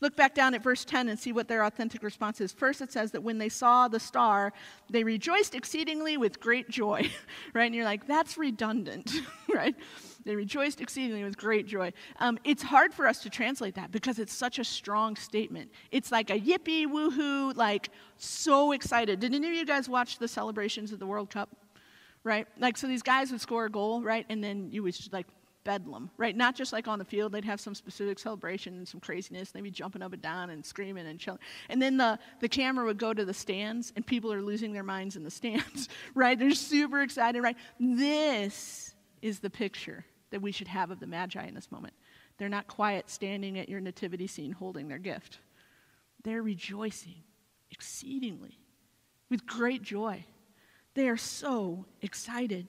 Look 0.00 0.14
back 0.14 0.34
down 0.34 0.52
at 0.54 0.62
verse 0.62 0.84
10 0.84 1.08
and 1.08 1.18
see 1.18 1.32
what 1.32 1.48
their 1.48 1.64
authentic 1.64 2.02
response 2.02 2.42
is. 2.42 2.52
First, 2.52 2.82
it 2.82 2.92
says 2.92 3.12
that 3.12 3.22
when 3.22 3.38
they 3.38 3.48
saw 3.48 3.88
the 3.88 3.98
star, 3.98 4.52
they 4.90 5.02
rejoiced 5.02 5.54
exceedingly 5.54 6.18
with 6.18 6.38
great 6.38 6.68
joy, 6.68 7.10
right? 7.54 7.64
And 7.64 7.74
you're 7.74 7.84
like, 7.84 8.06
that's 8.06 8.36
redundant, 8.36 9.10
right? 9.54 9.74
They 10.26 10.36
rejoiced 10.36 10.82
exceedingly 10.82 11.24
with 11.24 11.38
great 11.38 11.66
joy. 11.66 11.94
Um, 12.18 12.38
it's 12.44 12.62
hard 12.62 12.92
for 12.92 13.06
us 13.06 13.22
to 13.22 13.30
translate 13.30 13.76
that 13.76 13.90
because 13.90 14.18
it's 14.18 14.34
such 14.34 14.58
a 14.58 14.64
strong 14.64 15.16
statement. 15.16 15.70
It's 15.90 16.12
like 16.12 16.28
a 16.28 16.38
yippee, 16.38 16.86
woohoo, 16.86 17.56
like 17.56 17.88
so 18.18 18.72
excited. 18.72 19.20
Did 19.20 19.34
any 19.34 19.48
of 19.48 19.54
you 19.54 19.64
guys 19.64 19.88
watch 19.88 20.18
the 20.18 20.28
celebrations 20.28 20.92
of 20.92 20.98
the 20.98 21.06
World 21.06 21.30
Cup? 21.30 21.48
Right? 22.22 22.46
Like, 22.58 22.76
so 22.76 22.86
these 22.86 23.04
guys 23.04 23.30
would 23.30 23.40
score 23.40 23.66
a 23.66 23.70
goal, 23.70 24.02
right? 24.02 24.26
And 24.28 24.42
then 24.42 24.68
you 24.72 24.82
would 24.82 24.94
just 24.94 25.12
like 25.12 25.28
bedlam, 25.66 26.08
right? 26.16 26.34
Not 26.34 26.54
just 26.54 26.72
like 26.72 26.88
on 26.88 26.98
the 26.98 27.04
field, 27.04 27.32
they'd 27.32 27.44
have 27.44 27.60
some 27.60 27.74
specific 27.74 28.18
celebration 28.18 28.74
and 28.74 28.88
some 28.88 29.00
craziness. 29.00 29.50
They'd 29.50 29.62
be 29.62 29.70
jumping 29.70 30.00
up 30.00 30.14
and 30.14 30.22
down 30.22 30.48
and 30.48 30.64
screaming 30.64 31.06
and 31.06 31.18
chilling. 31.18 31.40
And 31.68 31.82
then 31.82 31.98
the, 31.98 32.18
the 32.40 32.48
camera 32.48 32.86
would 32.86 32.98
go 32.98 33.12
to 33.12 33.24
the 33.24 33.34
stands, 33.34 33.92
and 33.96 34.06
people 34.06 34.32
are 34.32 34.40
losing 34.40 34.72
their 34.72 34.84
minds 34.84 35.16
in 35.16 35.24
the 35.24 35.30
stands, 35.30 35.88
right? 36.14 36.38
They're 36.38 36.52
super 36.52 37.02
excited, 37.02 37.42
right? 37.42 37.56
This 37.80 38.94
is 39.20 39.40
the 39.40 39.50
picture 39.50 40.06
that 40.30 40.40
we 40.40 40.52
should 40.52 40.68
have 40.68 40.90
of 40.90 41.00
the 41.00 41.06
Magi 41.06 41.44
in 41.44 41.54
this 41.54 41.70
moment. 41.70 41.94
They're 42.38 42.48
not 42.48 42.68
quiet 42.68 43.10
standing 43.10 43.58
at 43.58 43.68
your 43.68 43.80
nativity 43.80 44.28
scene 44.28 44.52
holding 44.52 44.88
their 44.88 44.98
gift, 44.98 45.40
they're 46.22 46.42
rejoicing 46.42 47.22
exceedingly 47.70 48.58
with 49.28 49.46
great 49.46 49.82
joy. 49.82 50.24
They 50.94 51.08
are 51.08 51.16
so 51.16 51.84
excited. 52.00 52.68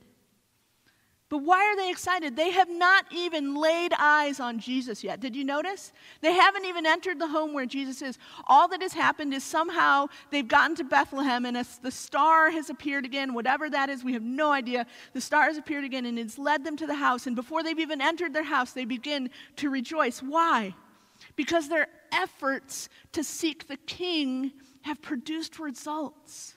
But 1.29 1.39
why 1.39 1.65
are 1.65 1.75
they 1.75 1.91
excited? 1.91 2.37
They 2.37 2.51
have 2.51 2.69
not 2.69 3.05
even 3.11 3.55
laid 3.55 3.91
eyes 3.99 4.39
on 4.39 4.59
Jesus 4.59 5.03
yet. 5.03 5.19
Did 5.19 5.35
you 5.35 5.43
notice? 5.43 5.91
They 6.21 6.31
haven't 6.31 6.63
even 6.63 6.85
entered 6.85 7.19
the 7.19 7.27
home 7.27 7.53
where 7.53 7.65
Jesus 7.65 8.01
is. 8.01 8.17
All 8.47 8.69
that 8.69 8.81
has 8.81 8.93
happened 8.93 9.33
is 9.33 9.43
somehow 9.43 10.07
they've 10.31 10.47
gotten 10.47 10.77
to 10.77 10.85
Bethlehem 10.85 11.45
and 11.45 11.57
the 11.81 11.91
star 11.91 12.49
has 12.49 12.69
appeared 12.69 13.03
again, 13.03 13.33
whatever 13.33 13.69
that 13.69 13.89
is, 13.89 14.05
we 14.05 14.13
have 14.13 14.23
no 14.23 14.53
idea. 14.53 14.85
The 15.11 15.19
star 15.19 15.43
has 15.43 15.57
appeared 15.57 15.83
again 15.83 16.05
and 16.05 16.17
it's 16.17 16.37
led 16.37 16.63
them 16.63 16.77
to 16.77 16.87
the 16.87 16.95
house. 16.95 17.27
And 17.27 17.35
before 17.35 17.61
they've 17.61 17.77
even 17.77 18.01
entered 18.01 18.33
their 18.33 18.43
house, 18.43 18.71
they 18.71 18.85
begin 18.85 19.29
to 19.57 19.69
rejoice. 19.69 20.23
Why? 20.23 20.75
Because 21.35 21.67
their 21.67 21.87
efforts 22.13 22.87
to 23.11 23.21
seek 23.21 23.67
the 23.67 23.75
king 23.75 24.53
have 24.83 25.01
produced 25.01 25.59
results. 25.59 26.55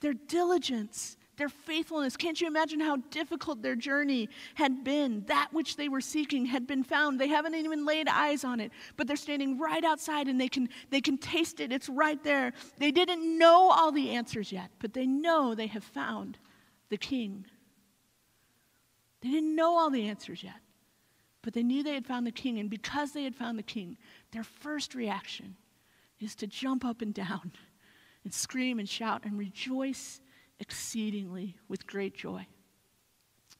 Their 0.00 0.14
diligence 0.14 1.18
their 1.40 1.48
faithfulness. 1.48 2.18
Can't 2.18 2.38
you 2.38 2.46
imagine 2.46 2.80
how 2.80 2.96
difficult 3.10 3.62
their 3.62 3.74
journey 3.74 4.28
had 4.56 4.84
been? 4.84 5.24
That 5.26 5.48
which 5.52 5.76
they 5.76 5.88
were 5.88 6.02
seeking 6.02 6.44
had 6.44 6.66
been 6.66 6.84
found. 6.84 7.18
They 7.18 7.28
haven't 7.28 7.54
even 7.54 7.86
laid 7.86 8.08
eyes 8.08 8.44
on 8.44 8.60
it, 8.60 8.70
but 8.98 9.06
they're 9.06 9.16
standing 9.16 9.58
right 9.58 9.82
outside 9.82 10.28
and 10.28 10.38
they 10.38 10.48
can, 10.48 10.68
they 10.90 11.00
can 11.00 11.16
taste 11.16 11.58
it. 11.60 11.72
It's 11.72 11.88
right 11.88 12.22
there. 12.22 12.52
They 12.76 12.90
didn't 12.90 13.38
know 13.38 13.70
all 13.70 13.90
the 13.90 14.10
answers 14.10 14.52
yet, 14.52 14.70
but 14.80 14.92
they 14.92 15.06
know 15.06 15.54
they 15.54 15.68
have 15.68 15.82
found 15.82 16.36
the 16.90 16.98
king. 16.98 17.46
They 19.22 19.30
didn't 19.30 19.56
know 19.56 19.78
all 19.78 19.88
the 19.88 20.10
answers 20.10 20.44
yet, 20.44 20.60
but 21.40 21.54
they 21.54 21.62
knew 21.62 21.82
they 21.82 21.94
had 21.94 22.06
found 22.06 22.26
the 22.26 22.32
king. 22.32 22.58
And 22.58 22.68
because 22.68 23.12
they 23.12 23.24
had 23.24 23.34
found 23.34 23.58
the 23.58 23.62
king, 23.62 23.96
their 24.32 24.44
first 24.44 24.94
reaction 24.94 25.56
is 26.20 26.34
to 26.34 26.46
jump 26.46 26.84
up 26.84 27.00
and 27.00 27.14
down 27.14 27.52
and 28.24 28.34
scream 28.34 28.78
and 28.78 28.86
shout 28.86 29.24
and 29.24 29.38
rejoice 29.38 30.20
exceedingly 30.60 31.56
with 31.68 31.86
great 31.86 32.14
joy. 32.14 32.46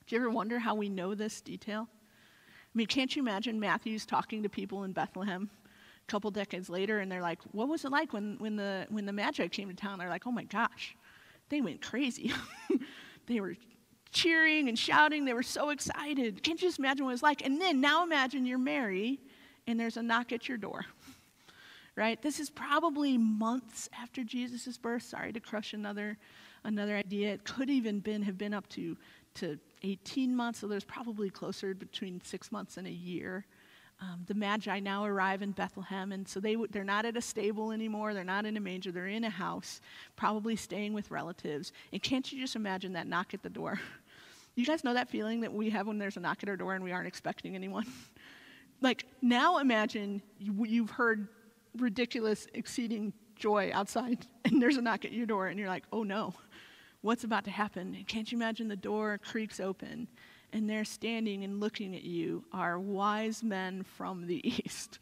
Do 0.06 0.14
you 0.14 0.20
ever 0.20 0.30
wonder 0.30 0.58
how 0.58 0.74
we 0.74 0.88
know 0.88 1.14
this 1.14 1.40
detail? 1.40 1.88
I 2.72 2.78
mean, 2.78 2.86
can't 2.86 3.14
you 3.14 3.22
imagine 3.22 3.58
Matthew's 3.58 4.06
talking 4.06 4.42
to 4.44 4.48
people 4.48 4.84
in 4.84 4.92
Bethlehem 4.92 5.50
a 5.64 6.10
couple 6.10 6.30
decades 6.30 6.68
later, 6.68 7.00
and 7.00 7.10
they're 7.10 7.22
like, 7.22 7.40
"What 7.52 7.68
was 7.68 7.84
it 7.84 7.90
like 7.90 8.12
when, 8.12 8.36
when 8.38 8.56
the 8.56 8.86
when 8.90 9.06
the 9.06 9.12
Magi 9.12 9.48
came 9.48 9.68
to 9.68 9.74
town?" 9.74 9.98
They're 9.98 10.08
like, 10.08 10.26
"Oh 10.26 10.32
my 10.32 10.44
gosh, 10.44 10.96
they 11.48 11.60
went 11.60 11.80
crazy. 11.82 12.32
they 13.26 13.40
were 13.40 13.56
cheering 14.12 14.68
and 14.68 14.78
shouting. 14.78 15.24
They 15.24 15.32
were 15.32 15.42
so 15.42 15.70
excited. 15.70 16.42
Can't 16.42 16.60
you 16.60 16.68
just 16.68 16.78
imagine 16.78 17.04
what 17.04 17.12
it 17.12 17.14
was 17.14 17.22
like?" 17.22 17.44
And 17.44 17.60
then 17.60 17.80
now 17.80 18.04
imagine 18.04 18.46
you're 18.46 18.58
Mary, 18.58 19.20
and 19.66 19.80
there's 19.80 19.96
a 19.96 20.02
knock 20.02 20.32
at 20.32 20.48
your 20.48 20.58
door. 20.58 20.84
Right? 21.96 22.22
This 22.22 22.40
is 22.40 22.48
probably 22.48 23.18
months 23.18 23.90
after 24.00 24.24
Jesus' 24.24 24.78
birth. 24.78 25.02
Sorry 25.02 25.34
to 25.34 25.40
crush 25.40 25.74
another 25.74 26.16
another 26.64 26.96
idea. 26.96 27.32
It 27.32 27.44
could 27.44 27.70
even 27.70 28.00
been 28.00 28.22
have 28.22 28.38
been 28.38 28.54
up 28.54 28.68
to, 28.70 28.96
to 29.36 29.58
18 29.82 30.34
months, 30.34 30.60
so 30.60 30.68
there's 30.68 30.84
probably 30.84 31.30
closer 31.30 31.74
between 31.74 32.20
six 32.24 32.52
months 32.52 32.76
and 32.76 32.86
a 32.86 32.92
year. 32.92 33.46
Um, 34.02 34.24
the 34.26 34.34
Magi 34.34 34.80
now 34.80 35.04
arrive 35.04 35.42
in 35.42 35.50
Bethlehem, 35.50 36.12
and 36.12 36.26
so 36.26 36.40
they, 36.40 36.56
they're 36.70 36.84
not 36.84 37.04
at 37.04 37.18
a 37.18 37.20
stable 37.20 37.70
anymore. 37.70 38.14
They're 38.14 38.24
not 38.24 38.46
in 38.46 38.56
a 38.56 38.60
manger. 38.60 38.90
They're 38.92 39.08
in 39.08 39.24
a 39.24 39.30
house, 39.30 39.82
probably 40.16 40.56
staying 40.56 40.94
with 40.94 41.10
relatives. 41.10 41.72
And 41.92 42.02
can't 42.02 42.30
you 42.32 42.40
just 42.40 42.56
imagine 42.56 42.94
that 42.94 43.06
knock 43.06 43.34
at 43.34 43.42
the 43.42 43.50
door? 43.50 43.80
You 44.56 44.66
guys 44.66 44.82
know 44.82 44.92
that 44.94 45.08
feeling 45.08 45.42
that 45.42 45.54
we 45.54 45.70
have 45.70 45.86
when 45.86 45.96
there's 45.96 46.16
a 46.16 46.20
knock 46.20 46.42
at 46.42 46.48
our 46.48 46.56
door 46.56 46.74
and 46.74 46.82
we 46.82 46.90
aren't 46.90 47.06
expecting 47.06 47.54
anyone? 47.54 47.86
like, 48.82 49.06
now 49.22 49.58
imagine 49.58 50.20
you, 50.38 50.64
you've 50.64 50.90
heard 50.90 51.28
ridiculous, 51.78 52.48
exceeding 52.52 53.12
joy 53.36 53.70
outside, 53.72 54.26
and 54.44 54.60
there's 54.60 54.76
a 54.76 54.82
knock 54.82 55.04
at 55.04 55.12
your 55.12 55.24
door, 55.24 55.46
and 55.46 55.58
you're 55.58 55.68
like, 55.68 55.84
oh 55.92 56.02
no 56.02 56.34
what's 57.02 57.24
about 57.24 57.44
to 57.44 57.50
happen. 57.50 57.96
Can't 58.06 58.30
you 58.30 58.38
imagine 58.38 58.68
the 58.68 58.76
door 58.76 59.18
creaks 59.18 59.60
open 59.60 60.08
and 60.52 60.68
they're 60.68 60.84
standing 60.84 61.44
and 61.44 61.60
looking 61.60 61.94
at 61.94 62.02
you 62.02 62.44
are 62.52 62.78
wise 62.78 63.42
men 63.42 63.82
from 63.82 64.26
the 64.26 64.40
east 64.64 64.98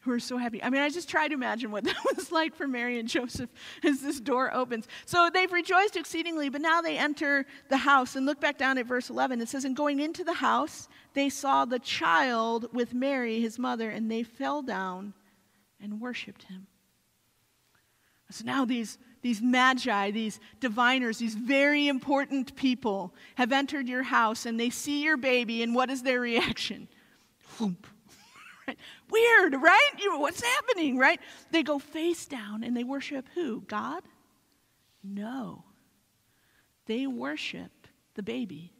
who 0.00 0.12
are 0.12 0.20
so 0.20 0.38
happy. 0.38 0.62
I 0.62 0.70
mean, 0.70 0.82
I 0.82 0.88
just 0.88 1.08
try 1.08 1.26
to 1.26 1.34
imagine 1.34 1.72
what 1.72 1.82
that 1.84 1.96
was 2.16 2.30
like 2.30 2.54
for 2.54 2.68
Mary 2.68 2.98
and 2.98 3.08
Joseph 3.08 3.50
as 3.84 4.00
this 4.00 4.20
door 4.20 4.54
opens. 4.54 4.86
So 5.04 5.28
they've 5.32 5.52
rejoiced 5.52 5.96
exceedingly, 5.96 6.48
but 6.48 6.60
now 6.60 6.80
they 6.80 6.96
enter 6.96 7.44
the 7.68 7.76
house. 7.76 8.14
And 8.14 8.24
look 8.24 8.40
back 8.40 8.56
down 8.56 8.78
at 8.78 8.86
verse 8.86 9.10
11. 9.10 9.40
It 9.40 9.48
says, 9.48 9.64
And 9.64 9.74
going 9.74 9.98
into 9.98 10.22
the 10.22 10.34
house, 10.34 10.88
they 11.14 11.28
saw 11.28 11.64
the 11.64 11.80
child 11.80 12.72
with 12.72 12.94
Mary, 12.94 13.40
his 13.40 13.58
mother, 13.58 13.90
and 13.90 14.10
they 14.10 14.22
fell 14.22 14.62
down 14.62 15.12
and 15.80 16.00
worshiped 16.00 16.44
him. 16.44 16.68
So 18.30 18.44
now 18.44 18.64
these 18.64 18.98
these 19.26 19.42
magi, 19.42 20.12
these 20.12 20.38
diviners, 20.60 21.18
these 21.18 21.34
very 21.34 21.88
important 21.88 22.54
people 22.54 23.12
have 23.34 23.50
entered 23.50 23.88
your 23.88 24.04
house 24.04 24.46
and 24.46 24.60
they 24.60 24.70
see 24.70 25.02
your 25.02 25.16
baby, 25.16 25.64
and 25.64 25.74
what 25.74 25.90
is 25.90 26.04
their 26.04 26.20
reaction? 26.20 26.86
Weird, 27.58 29.54
right? 29.54 29.90
You, 29.98 30.20
what's 30.20 30.40
happening, 30.40 30.96
right? 30.96 31.18
They 31.50 31.64
go 31.64 31.80
face 31.80 32.26
down 32.26 32.62
and 32.62 32.76
they 32.76 32.84
worship 32.84 33.26
who? 33.34 33.62
God? 33.62 34.04
No. 35.02 35.64
They 36.86 37.08
worship 37.08 37.72
the 38.14 38.22
baby. 38.22 38.75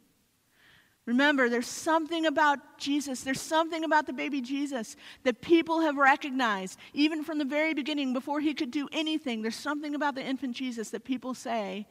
Remember, 1.07 1.47
there's 1.47 1.67
something 1.67 2.25
about 2.25 2.59
Jesus, 2.77 3.21
there's 3.21 3.39
something 3.39 3.85
about 3.85 4.05
the 4.07 4.13
baby 4.13 4.41
Jesus 4.41 4.97
that 5.23 5.41
people 5.41 5.79
have 5.79 5.95
recognized, 5.95 6.77
even 6.93 7.23
from 7.23 7.37
the 7.37 7.45
very 7.45 7.73
beginning, 7.73 8.11
before 8.11 8.41
he 8.41 8.53
could 8.53 8.71
do 8.71 8.89
anything. 8.91 9.41
There's 9.41 9.55
something 9.55 9.95
about 9.95 10.15
the 10.15 10.21
infant 10.21 10.57
Jesus 10.57 10.89
that 10.89 11.05
people 11.05 11.33
say, 11.33 11.87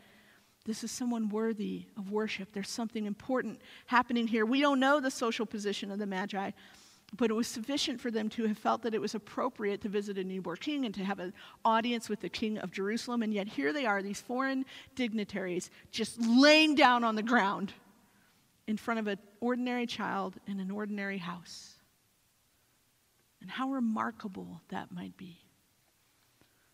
this 0.66 0.84
is 0.84 0.90
someone 0.90 1.30
worthy 1.30 1.86
of 1.96 2.10
worship. 2.10 2.52
There's 2.52 2.68
something 2.68 3.06
important 3.06 3.62
happening 3.86 4.26
here. 4.26 4.44
We 4.44 4.60
don't 4.60 4.80
know 4.80 5.00
the 5.00 5.10
social 5.10 5.46
position 5.46 5.90
of 5.90 5.98
the 5.98 6.06
Magi, 6.06 6.50
but 7.16 7.30
it 7.30 7.34
was 7.34 7.46
sufficient 7.46 8.00
for 8.00 8.10
them 8.10 8.28
to 8.30 8.46
have 8.46 8.58
felt 8.58 8.82
that 8.82 8.92
it 8.92 9.00
was 9.00 9.14
appropriate 9.14 9.80
to 9.82 9.88
visit 9.88 10.18
a 10.18 10.24
newborn 10.24 10.58
king 10.58 10.84
and 10.84 10.94
to 10.94 11.04
have 11.04 11.20
an 11.20 11.32
audience 11.64 12.10
with 12.10 12.20
the 12.20 12.28
king 12.28 12.58
of 12.58 12.70
Jerusalem. 12.70 13.22
And 13.22 13.32
yet 13.32 13.48
here 13.48 13.72
they 13.72 13.86
are, 13.86 14.02
these 14.02 14.20
foreign 14.20 14.66
dignitaries, 14.94 15.70
just 15.90 16.20
laying 16.20 16.74
down 16.74 17.02
on 17.02 17.14
the 17.14 17.22
ground 17.22 17.72
in 18.66 18.76
front 18.76 19.00
of 19.00 19.06
an 19.06 19.18
ordinary 19.40 19.86
child 19.86 20.34
in 20.46 20.60
an 20.60 20.70
ordinary 20.70 21.18
house. 21.18 21.74
And 23.40 23.50
how 23.50 23.70
remarkable 23.70 24.60
that 24.70 24.92
might 24.92 25.16
be. 25.16 25.38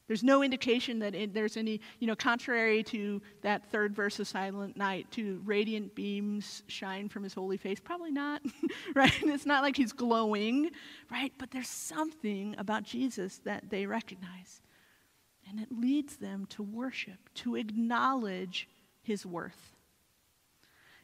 There's 0.08 0.22
no 0.22 0.42
indication 0.42 0.98
that 0.98 1.14
it, 1.14 1.32
there's 1.32 1.56
any, 1.56 1.80
you 1.98 2.06
know, 2.06 2.16
contrary 2.16 2.82
to 2.84 3.22
that 3.42 3.70
third 3.70 3.94
verse 3.94 4.18
of 4.18 4.28
Silent 4.28 4.76
Night, 4.76 5.10
to 5.12 5.40
radiant 5.44 5.94
beams 5.94 6.64
shine 6.66 7.08
from 7.08 7.22
his 7.22 7.32
holy 7.32 7.56
face. 7.56 7.78
Probably 7.80 8.10
not, 8.10 8.42
right? 8.94 9.12
It's 9.22 9.46
not 9.46 9.62
like 9.62 9.76
he's 9.76 9.92
glowing, 9.92 10.70
right? 11.10 11.32
But 11.38 11.50
there's 11.50 11.68
something 11.68 12.54
about 12.58 12.82
Jesus 12.82 13.38
that 13.44 13.70
they 13.70 13.86
recognize. 13.86 14.60
And 15.48 15.60
it 15.60 15.68
leads 15.70 16.16
them 16.16 16.46
to 16.50 16.62
worship, 16.62 17.30
to 17.36 17.56
acknowledge 17.56 18.68
his 19.02 19.24
worth. 19.24 19.71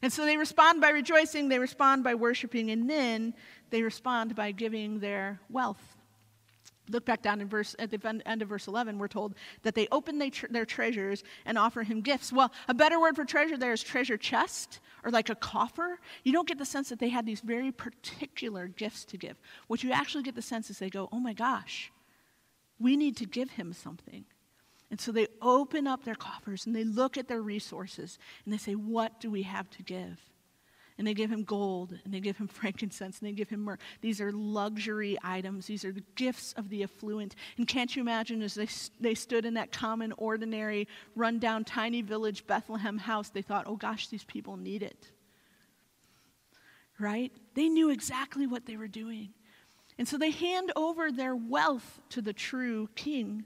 And 0.00 0.12
so 0.12 0.24
they 0.24 0.36
respond 0.36 0.80
by 0.80 0.90
rejoicing, 0.90 1.48
they 1.48 1.58
respond 1.58 2.04
by 2.04 2.14
worshiping, 2.14 2.70
and 2.70 2.88
then 2.88 3.34
they 3.70 3.82
respond 3.82 4.34
by 4.34 4.52
giving 4.52 5.00
their 5.00 5.40
wealth. 5.50 5.96
Look 6.90 7.04
back 7.04 7.20
down 7.20 7.40
in 7.40 7.48
verse, 7.48 7.76
at 7.78 7.90
the 7.90 8.22
end 8.24 8.40
of 8.40 8.48
verse 8.48 8.66
11, 8.66 8.98
we're 8.98 9.08
told 9.08 9.34
that 9.62 9.74
they 9.74 9.88
open 9.92 10.18
they 10.18 10.30
tr- 10.30 10.46
their 10.48 10.64
treasures 10.64 11.22
and 11.44 11.58
offer 11.58 11.82
him 11.82 12.00
gifts. 12.00 12.32
Well, 12.32 12.52
a 12.66 12.74
better 12.74 12.98
word 12.98 13.16
for 13.16 13.24
treasure 13.24 13.58
there 13.58 13.72
is 13.72 13.82
treasure 13.82 14.16
chest 14.16 14.80
or 15.04 15.10
like 15.10 15.28
a 15.28 15.34
coffer. 15.34 15.98
You 16.24 16.32
don't 16.32 16.48
get 16.48 16.58
the 16.58 16.64
sense 16.64 16.88
that 16.88 16.98
they 16.98 17.10
had 17.10 17.26
these 17.26 17.40
very 17.40 17.72
particular 17.72 18.68
gifts 18.68 19.04
to 19.06 19.18
give. 19.18 19.36
What 19.66 19.82
you 19.82 19.92
actually 19.92 20.22
get 20.22 20.34
the 20.34 20.42
sense 20.42 20.70
is 20.70 20.78
they 20.78 20.90
go, 20.90 21.08
oh 21.12 21.20
my 21.20 21.34
gosh, 21.34 21.92
we 22.78 22.96
need 22.96 23.16
to 23.18 23.26
give 23.26 23.50
him 23.50 23.72
something. 23.72 24.24
And 24.90 25.00
so 25.00 25.12
they 25.12 25.26
open 25.42 25.86
up 25.86 26.04
their 26.04 26.14
coffers 26.14 26.64
and 26.66 26.74
they 26.74 26.84
look 26.84 27.18
at 27.18 27.28
their 27.28 27.42
resources 27.42 28.18
and 28.44 28.52
they 28.52 28.58
say, 28.58 28.74
What 28.74 29.20
do 29.20 29.30
we 29.30 29.42
have 29.42 29.68
to 29.70 29.82
give? 29.82 30.18
And 30.96 31.06
they 31.06 31.14
give 31.14 31.30
him 31.30 31.44
gold 31.44 31.96
and 32.04 32.12
they 32.12 32.20
give 32.20 32.38
him 32.38 32.48
frankincense 32.48 33.18
and 33.18 33.28
they 33.28 33.32
give 33.32 33.50
him 33.50 33.60
myrrh. 33.60 33.78
These 34.00 34.20
are 34.20 34.32
luxury 34.32 35.18
items. 35.22 35.66
These 35.66 35.84
are 35.84 35.92
the 35.92 36.04
gifts 36.16 36.54
of 36.54 36.70
the 36.70 36.82
affluent. 36.82 37.36
And 37.56 37.68
can't 37.68 37.94
you 37.94 38.02
imagine 38.02 38.42
as 38.42 38.54
they, 38.54 38.68
they 38.98 39.14
stood 39.14 39.44
in 39.44 39.54
that 39.54 39.72
common, 39.72 40.12
ordinary, 40.16 40.88
rundown, 41.14 41.64
tiny 41.64 42.02
village 42.02 42.46
Bethlehem 42.46 42.98
house, 42.98 43.28
they 43.28 43.42
thought, 43.42 43.66
Oh 43.66 43.76
gosh, 43.76 44.08
these 44.08 44.24
people 44.24 44.56
need 44.56 44.82
it. 44.82 45.10
Right? 46.98 47.30
They 47.54 47.68
knew 47.68 47.90
exactly 47.90 48.46
what 48.46 48.66
they 48.66 48.76
were 48.76 48.88
doing. 48.88 49.34
And 49.98 50.08
so 50.08 50.16
they 50.16 50.30
hand 50.30 50.72
over 50.76 51.12
their 51.12 51.36
wealth 51.36 52.00
to 52.10 52.22
the 52.22 52.32
true 52.32 52.88
king. 52.94 53.44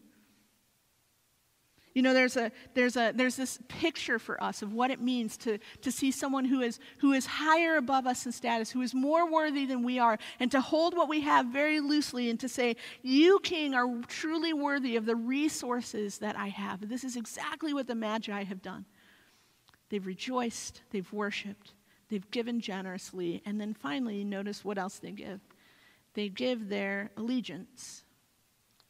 You 1.95 2.03
know, 2.03 2.15
there's, 2.15 2.37
a, 2.37 2.51
there's, 2.75 2.97
a, 2.97 3.13
there's 3.15 3.37
this 3.37 3.59
picture 3.69 4.19
for 4.19 4.43
us 4.43 4.63
of 4.63 4.73
what 4.73 4.91
it 4.91 5.01
means 5.01 5.37
to, 5.39 5.59
to 5.83 5.93
see 5.93 6.11
someone 6.11 6.45
who 6.45 6.61
is, 6.63 6.81
who 6.99 7.13
is 7.13 7.27
higher 7.27 7.77
above 7.77 8.07
us 8.07 8.25
in 8.25 8.33
status, 8.33 8.71
who 8.71 8.81
is 8.81 8.95
more 8.95 9.31
worthy 9.31 9.67
than 9.67 9.83
we 9.83 9.99
are, 9.99 10.19
and 10.41 10.51
to 10.51 10.61
hold 10.61 10.97
what 10.97 11.09
we 11.09 11.21
have 11.21 11.47
very 11.47 11.81
loosely 11.81 12.31
and 12.31 12.41
to 12.41 12.49
say, 12.49 12.77
You, 13.03 13.41
King, 13.43 13.75
are 13.75 13.87
truly 14.09 14.53
worthy 14.53 14.97
of 14.97 15.05
the 15.05 15.17
resources 15.17 16.19
that 16.19 16.37
I 16.37 16.49
have. 16.49 16.89
This 16.89 17.05
is 17.05 17.17
exactly 17.17 17.75
what 17.75 17.87
the 17.87 17.95
Magi 17.95 18.43
have 18.43 18.63
done. 18.63 18.87
They've 19.91 20.07
rejoiced, 20.07 20.81
they've 20.91 21.13
worshiped, 21.13 21.75
they've 22.09 22.31
given 22.31 22.61
generously, 22.61 23.43
and 23.45 23.61
then 23.61 23.75
finally, 23.75 24.25
notice 24.25 24.65
what 24.65 24.79
else 24.79 24.99
they 24.99 25.11
give. 25.11 25.41
They 26.15 26.31
give 26.31 26.71
their 26.71 27.11
allegiance. 27.19 28.05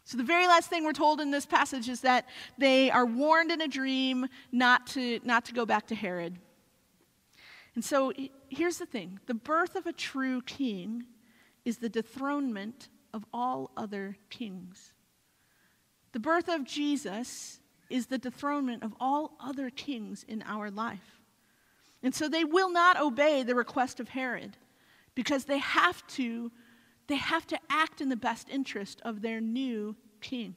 So, 0.04 0.16
the 0.16 0.24
very 0.24 0.48
last 0.48 0.68
thing 0.68 0.84
we're 0.84 0.92
told 0.92 1.20
in 1.20 1.30
this 1.30 1.46
passage 1.46 1.88
is 1.88 2.00
that 2.00 2.26
they 2.58 2.90
are 2.90 3.06
warned 3.06 3.52
in 3.52 3.60
a 3.60 3.68
dream 3.68 4.26
not 4.50 4.86
to, 4.88 5.20
not 5.22 5.44
to 5.46 5.52
go 5.52 5.64
back 5.64 5.86
to 5.88 5.94
Herod. 5.94 6.38
And 7.74 7.84
so, 7.84 8.12
here's 8.48 8.78
the 8.78 8.86
thing 8.86 9.20
the 9.26 9.34
birth 9.34 9.76
of 9.76 9.86
a 9.86 9.92
true 9.92 10.42
king 10.42 11.04
is 11.64 11.78
the 11.78 11.88
dethronement 11.88 12.88
of 13.14 13.24
all 13.32 13.70
other 13.76 14.16
kings. 14.28 14.92
The 16.12 16.20
birth 16.20 16.48
of 16.48 16.64
Jesus 16.64 17.60
is 17.88 18.06
the 18.06 18.18
dethronement 18.18 18.82
of 18.82 18.94
all 18.98 19.36
other 19.38 19.70
kings 19.70 20.24
in 20.26 20.42
our 20.42 20.70
life. 20.70 21.20
And 22.02 22.12
so, 22.12 22.28
they 22.28 22.42
will 22.42 22.72
not 22.72 23.00
obey 23.00 23.44
the 23.44 23.54
request 23.54 24.00
of 24.00 24.08
Herod 24.08 24.56
because 25.14 25.44
they 25.44 25.58
have 25.58 26.04
to 26.08 26.50
they 27.12 27.18
have 27.18 27.46
to 27.46 27.58
act 27.68 28.00
in 28.00 28.08
the 28.08 28.16
best 28.16 28.48
interest 28.48 29.02
of 29.04 29.20
their 29.20 29.38
new 29.38 29.94
king. 30.22 30.54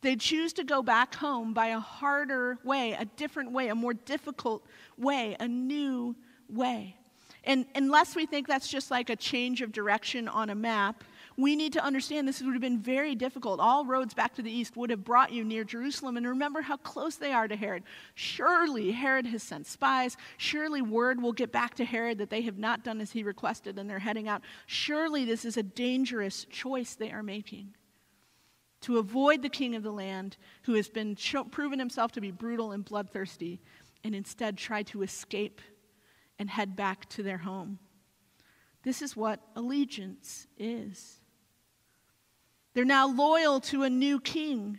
They 0.00 0.16
choose 0.16 0.52
to 0.54 0.64
go 0.64 0.82
back 0.82 1.14
home 1.14 1.54
by 1.54 1.68
a 1.68 1.78
harder 1.78 2.58
way, 2.64 2.96
a 2.98 3.04
different 3.04 3.52
way, 3.52 3.68
a 3.68 3.76
more 3.76 3.94
difficult 3.94 4.66
way, 4.96 5.36
a 5.38 5.46
new 5.46 6.16
way. 6.48 6.96
And 7.44 7.66
unless 7.76 8.16
we 8.16 8.26
think 8.26 8.48
that's 8.48 8.66
just 8.66 8.90
like 8.90 9.08
a 9.08 9.14
change 9.14 9.62
of 9.62 9.70
direction 9.70 10.26
on 10.26 10.50
a 10.50 10.56
map, 10.56 11.04
we 11.38 11.54
need 11.54 11.72
to 11.74 11.84
understand 11.84 12.26
this 12.26 12.42
would 12.42 12.54
have 12.54 12.60
been 12.60 12.80
very 12.80 13.14
difficult. 13.14 13.60
All 13.60 13.86
roads 13.86 14.12
back 14.12 14.34
to 14.34 14.42
the 14.42 14.50
east 14.50 14.76
would 14.76 14.90
have 14.90 15.04
brought 15.04 15.30
you 15.30 15.44
near 15.44 15.62
Jerusalem. 15.62 16.16
And 16.16 16.26
remember 16.26 16.62
how 16.62 16.76
close 16.78 17.14
they 17.14 17.32
are 17.32 17.46
to 17.46 17.54
Herod. 17.54 17.84
Surely 18.16 18.90
Herod 18.90 19.24
has 19.26 19.44
sent 19.44 19.68
spies. 19.68 20.16
Surely 20.36 20.82
word 20.82 21.22
will 21.22 21.32
get 21.32 21.52
back 21.52 21.74
to 21.76 21.84
Herod 21.84 22.18
that 22.18 22.28
they 22.28 22.42
have 22.42 22.58
not 22.58 22.82
done 22.82 23.00
as 23.00 23.12
he 23.12 23.22
requested 23.22 23.78
and 23.78 23.88
they're 23.88 24.00
heading 24.00 24.26
out. 24.26 24.42
Surely 24.66 25.24
this 25.24 25.44
is 25.44 25.56
a 25.56 25.62
dangerous 25.62 26.44
choice 26.50 26.96
they 26.96 27.12
are 27.12 27.22
making 27.22 27.72
to 28.80 28.98
avoid 28.98 29.42
the 29.42 29.48
king 29.48 29.76
of 29.76 29.84
the 29.84 29.92
land 29.92 30.36
who 30.62 30.74
has 30.74 30.88
been 30.88 31.16
proven 31.52 31.78
himself 31.78 32.10
to 32.12 32.20
be 32.20 32.32
brutal 32.32 32.72
and 32.72 32.84
bloodthirsty 32.84 33.60
and 34.02 34.12
instead 34.12 34.58
try 34.58 34.82
to 34.82 35.02
escape 35.02 35.60
and 36.36 36.50
head 36.50 36.74
back 36.74 37.08
to 37.10 37.22
their 37.22 37.38
home. 37.38 37.78
This 38.82 39.02
is 39.02 39.16
what 39.16 39.40
allegiance 39.54 40.48
is. 40.58 41.20
They're 42.78 42.84
now 42.84 43.08
loyal 43.08 43.58
to 43.62 43.82
a 43.82 43.90
new 43.90 44.20
king. 44.20 44.78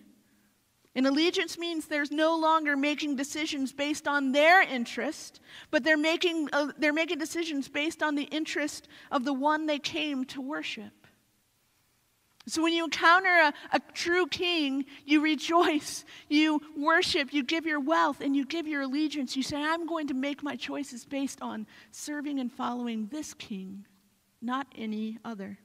And 0.96 1.06
allegiance 1.06 1.58
means 1.58 1.88
there's 1.88 2.12
no 2.12 2.38
longer 2.38 2.78
making 2.78 3.18
decisions 3.18 3.74
based 3.74 4.08
on 4.08 4.32
their 4.32 4.62
interest, 4.62 5.42
but 5.70 5.84
they're 5.84 5.98
making, 5.98 6.48
uh, 6.54 6.68
they're 6.78 6.94
making 6.94 7.18
decisions 7.18 7.68
based 7.68 8.02
on 8.02 8.16
the 8.16 8.24
interest 8.24 8.88
of 9.12 9.26
the 9.26 9.34
one 9.34 9.66
they 9.66 9.80
came 9.80 10.24
to 10.28 10.40
worship. 10.40 10.94
So 12.48 12.64
when 12.64 12.72
you 12.72 12.86
encounter 12.86 13.28
a, 13.28 13.54
a 13.74 13.82
true 13.94 14.28
king, 14.28 14.86
you 15.04 15.20
rejoice, 15.20 16.06
you 16.30 16.62
worship, 16.78 17.34
you 17.34 17.44
give 17.44 17.66
your 17.66 17.82
wealth, 17.82 18.22
and 18.22 18.34
you 18.34 18.46
give 18.46 18.66
your 18.66 18.84
allegiance. 18.84 19.36
You 19.36 19.44
say, 19.44 19.62
I'm 19.62 19.86
going 19.86 20.08
to 20.08 20.14
make 20.14 20.42
my 20.42 20.56
choices 20.56 21.04
based 21.04 21.42
on 21.42 21.68
serving 21.92 22.40
and 22.40 22.50
following 22.50 23.08
this 23.08 23.34
king, 23.34 23.86
not 24.42 24.68
any 24.74 25.18
other. 25.26 25.60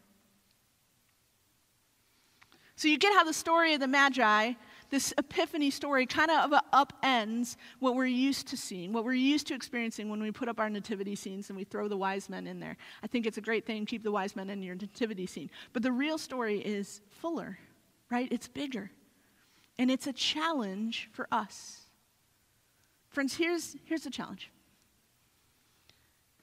So 2.76 2.88
you 2.88 2.98
get 2.98 3.12
how 3.14 3.24
the 3.24 3.32
story 3.32 3.74
of 3.74 3.80
the 3.80 3.86
Magi, 3.86 4.54
this 4.90 5.14
epiphany 5.16 5.70
story, 5.70 6.06
kind 6.06 6.30
of 6.30 6.50
upends 6.72 7.56
what 7.78 7.94
we're 7.94 8.06
used 8.06 8.48
to 8.48 8.56
seeing, 8.56 8.92
what 8.92 9.04
we're 9.04 9.12
used 9.12 9.46
to 9.48 9.54
experiencing 9.54 10.08
when 10.08 10.20
we 10.20 10.32
put 10.32 10.48
up 10.48 10.58
our 10.58 10.68
nativity 10.68 11.14
scenes 11.14 11.50
and 11.50 11.56
we 11.56 11.64
throw 11.64 11.86
the 11.86 11.96
wise 11.96 12.28
men 12.28 12.46
in 12.46 12.58
there. 12.58 12.76
I 13.02 13.06
think 13.06 13.26
it's 13.26 13.38
a 13.38 13.42
great 13.42 13.64
thing, 13.64 13.86
keep 13.86 14.02
the 14.02 14.10
wise 14.10 14.34
men 14.34 14.50
in 14.50 14.62
your 14.62 14.74
nativity 14.74 15.26
scene. 15.26 15.50
But 15.72 15.82
the 15.82 15.92
real 15.92 16.18
story 16.18 16.58
is 16.58 17.00
fuller, 17.08 17.58
right? 18.10 18.28
It's 18.32 18.48
bigger. 18.48 18.90
And 19.78 19.90
it's 19.90 20.06
a 20.06 20.12
challenge 20.12 21.10
for 21.12 21.28
us. 21.30 21.80
Friends, 23.08 23.36
here's, 23.36 23.76
here's 23.84 24.02
the 24.02 24.10
challenge 24.10 24.50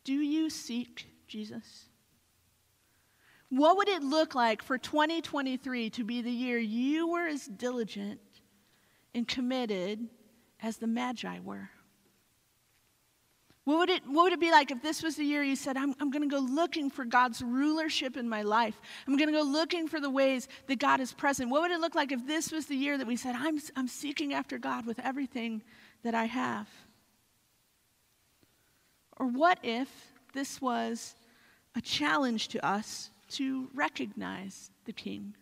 Do 0.06 0.14
you 0.14 0.50
seek 0.50 1.08
Jesus? 1.28 1.88
What 3.52 3.76
would 3.76 3.90
it 3.90 4.02
look 4.02 4.34
like 4.34 4.64
for 4.64 4.78
2023 4.78 5.90
to 5.92 6.04
be 6.06 6.22
the 6.22 6.32
year 6.32 6.58
you 6.58 7.10
were 7.10 7.28
as 7.28 7.46
diligent 7.46 8.22
and 9.14 9.28
committed 9.28 10.08
as 10.62 10.78
the 10.78 10.88
Magi 10.88 11.40
were? 11.42 11.70
What 13.66 13.78
would, 13.80 13.90
it, 13.90 14.04
what 14.08 14.24
would 14.24 14.34
it 14.34 14.40
be 14.40 14.52
like 14.52 14.72
if 14.72 14.82
this 14.82 15.04
was 15.04 15.18
the 15.18 15.26
year 15.26 15.44
you 15.44 15.58
said, 15.58 15.76
I'm, 15.76 15.94
I'm 16.00 16.10
going 16.12 16.28
to 16.28 16.34
go 16.34 16.42
looking 16.42 16.90
for 16.90 17.04
God's 17.04 17.42
rulership 17.42 18.16
in 18.16 18.28
my 18.28 18.42
life? 18.42 18.80
I'm 19.06 19.18
going 19.18 19.28
to 19.28 19.38
go 19.38 19.44
looking 19.44 19.86
for 19.90 20.00
the 20.00 20.10
ways 20.10 20.48
that 20.68 20.80
God 20.80 21.02
is 21.02 21.12
present. 21.12 21.52
What 21.52 21.62
would 21.62 21.72
it 21.72 21.82
look 21.82 21.94
like 21.94 22.14
if 22.14 22.26
this 22.26 22.54
was 22.54 22.68
the 22.68 22.76
year 22.76 22.98
that 22.98 23.06
we 23.06 23.18
said, 23.18 23.36
I'm, 23.36 23.60
I'm 23.76 23.90
seeking 23.90 24.34
after 24.34 24.58
God 24.58 24.86
with 24.86 24.98
everything 25.00 25.62
that 26.04 26.16
I 26.16 26.26
have? 26.26 26.70
Or 29.18 29.28
what 29.28 29.60
if 29.62 29.90
this 30.34 30.62
was 30.62 31.16
a 31.76 31.82
challenge 31.82 32.48
to 32.50 32.66
us 32.66 33.12
to 33.32 33.70
recognize 33.74 34.72
the 34.86 34.94
king. 34.94 35.36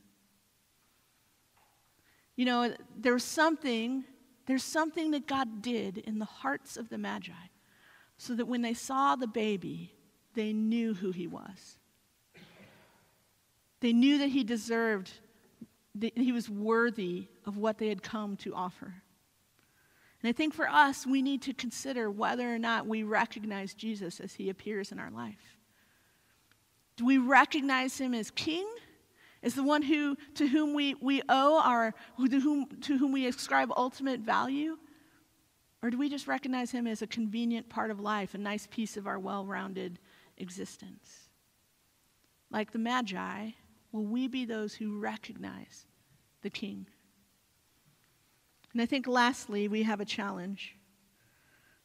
You 2.35 2.45
know, 2.45 2.73
there's 2.97 3.23
something, 3.23 4.05
there's 4.45 4.63
something 4.63 5.11
that 5.11 5.27
God 5.27 5.61
did 5.61 5.97
in 5.97 6.19
the 6.19 6.25
hearts 6.25 6.77
of 6.77 6.89
the 6.89 6.97
Magi 6.97 7.33
so 8.17 8.35
that 8.35 8.47
when 8.47 8.61
they 8.61 8.73
saw 8.73 9.15
the 9.15 9.27
baby, 9.27 9.93
they 10.35 10.53
knew 10.53 10.93
who 10.93 11.11
he 11.11 11.27
was. 11.27 11.77
They 13.81 13.93
knew 13.93 14.17
that 14.19 14.29
he 14.29 14.43
deserved, 14.43 15.11
that 15.95 16.17
he 16.17 16.31
was 16.31 16.49
worthy 16.49 17.27
of 17.45 17.57
what 17.57 17.77
they 17.77 17.89
had 17.89 18.03
come 18.03 18.35
to 18.37 18.53
offer. 18.53 18.93
And 20.21 20.29
I 20.29 20.33
think 20.33 20.53
for 20.53 20.67
us, 20.67 21.07
we 21.07 21.21
need 21.21 21.41
to 21.43 21.53
consider 21.53 22.11
whether 22.11 22.53
or 22.53 22.59
not 22.59 22.87
we 22.87 23.03
recognize 23.03 23.73
Jesus 23.73 24.19
as 24.19 24.33
he 24.33 24.49
appears 24.49 24.91
in 24.91 24.99
our 24.99 25.11
life. 25.11 25.58
Do 26.99 27.05
we 27.05 27.17
recognize 27.17 27.97
him 27.97 28.13
as 28.13 28.29
king? 28.29 28.67
as 29.41 29.53
the 29.53 29.63
one 29.63 29.81
who, 29.81 30.17
to 30.35 30.45
whom 30.45 30.73
we, 30.73 30.95
we 30.95 31.21
owe 31.29 31.61
our, 31.61 31.93
to 32.17 32.41
whom, 32.41 32.67
to 32.81 32.97
whom 32.97 33.13
we 33.13 33.25
ascribe 33.25 33.71
ultimate 33.77 34.19
value? 34.19 34.77
Or 35.81 35.89
do 35.89 35.97
we 35.97 36.09
just 36.09 36.27
recognize 36.27 36.71
him 36.71 36.85
as 36.85 37.01
a 37.01 37.07
convenient 37.07 37.69
part 37.69 37.89
of 37.89 38.01
life, 38.01 38.33
a 38.33 38.37
nice 38.37 38.67
piece 38.67 38.97
of 38.97 39.07
our 39.07 39.17
well 39.17 39.45
rounded 39.45 39.97
existence? 40.39 41.29
Like 42.51 42.73
the 42.73 42.79
Magi, 42.79 43.51
will 43.93 44.03
we 44.03 44.27
be 44.27 44.43
those 44.43 44.73
who 44.73 44.99
recognize 44.99 45.85
the 46.41 46.49
King? 46.49 46.85
And 48.73 48.81
I 48.81 48.85
think 48.85 49.07
lastly, 49.07 49.69
we 49.69 49.83
have 49.83 50.01
a 50.01 50.05
challenge. 50.05 50.75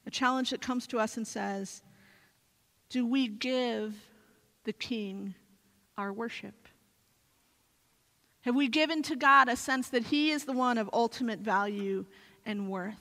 A 0.07 0.11
challenge 0.11 0.51
that 0.51 0.61
comes 0.61 0.89
to 0.89 0.99
us 0.99 1.17
and 1.17 1.25
says, 1.25 1.83
Do 2.91 3.07
we 3.07 3.29
give 3.29 3.95
the 4.65 4.73
King 4.73 5.35
our 5.97 6.13
worship? 6.13 6.55
Have 8.43 8.55
we 8.55 8.69
given 8.69 9.03
to 9.05 9.17
God 9.17 9.49
a 9.49 9.57
sense 9.57 9.89
that 9.89 10.05
He 10.05 10.31
is 10.31 10.45
the 10.45 10.53
one 10.53 10.77
of 10.77 10.91
ultimate 10.93 11.41
value 11.41 12.05
and 12.45 12.69
worth? 12.69 13.01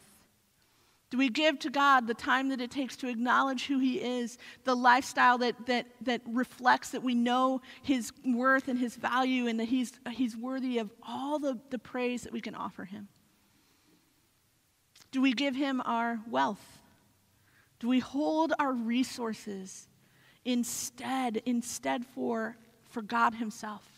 Do 1.10 1.18
we 1.18 1.30
give 1.30 1.60
to 1.60 1.70
God 1.70 2.08
the 2.08 2.14
time 2.14 2.50
that 2.50 2.60
it 2.60 2.72
takes 2.72 2.96
to 2.98 3.08
acknowledge 3.08 3.68
who 3.68 3.78
He 3.78 4.00
is, 4.00 4.38
the 4.64 4.76
lifestyle 4.76 5.38
that, 5.40 5.66
that, 5.68 5.86
that 6.02 6.22
reflects 6.26 6.90
that 6.92 7.04
we 7.04 7.14
know 7.14 7.62
His 7.84 8.12
worth 8.26 8.68
and 8.68 8.80
His 8.80 8.96
value, 8.96 9.48
and 9.48 9.60
that 9.60 9.68
He's, 9.68 9.92
he's 10.12 10.36
worthy 10.36 10.80
of 10.80 10.90
all 11.08 11.40
the, 11.40 11.60
the 11.70 11.78
praise 11.78 12.24
that 12.24 12.34
we 12.34 12.42
can 12.42 12.56
offer 12.56 12.86
Him? 12.86 13.10
Do 15.12 15.22
we 15.22 15.34
give 15.34 15.56
Him 15.56 15.82
our 15.86 16.20
wealth? 16.28 16.80
Do 17.80 17.90
we 17.90 18.00
hold 18.00 18.54
our 18.58 18.72
resources 18.72 19.88
instead, 20.46 21.42
instead 21.46 22.06
for, 22.06 22.58
for 22.90 23.02
God 23.02 23.36
Himself? 23.36 23.94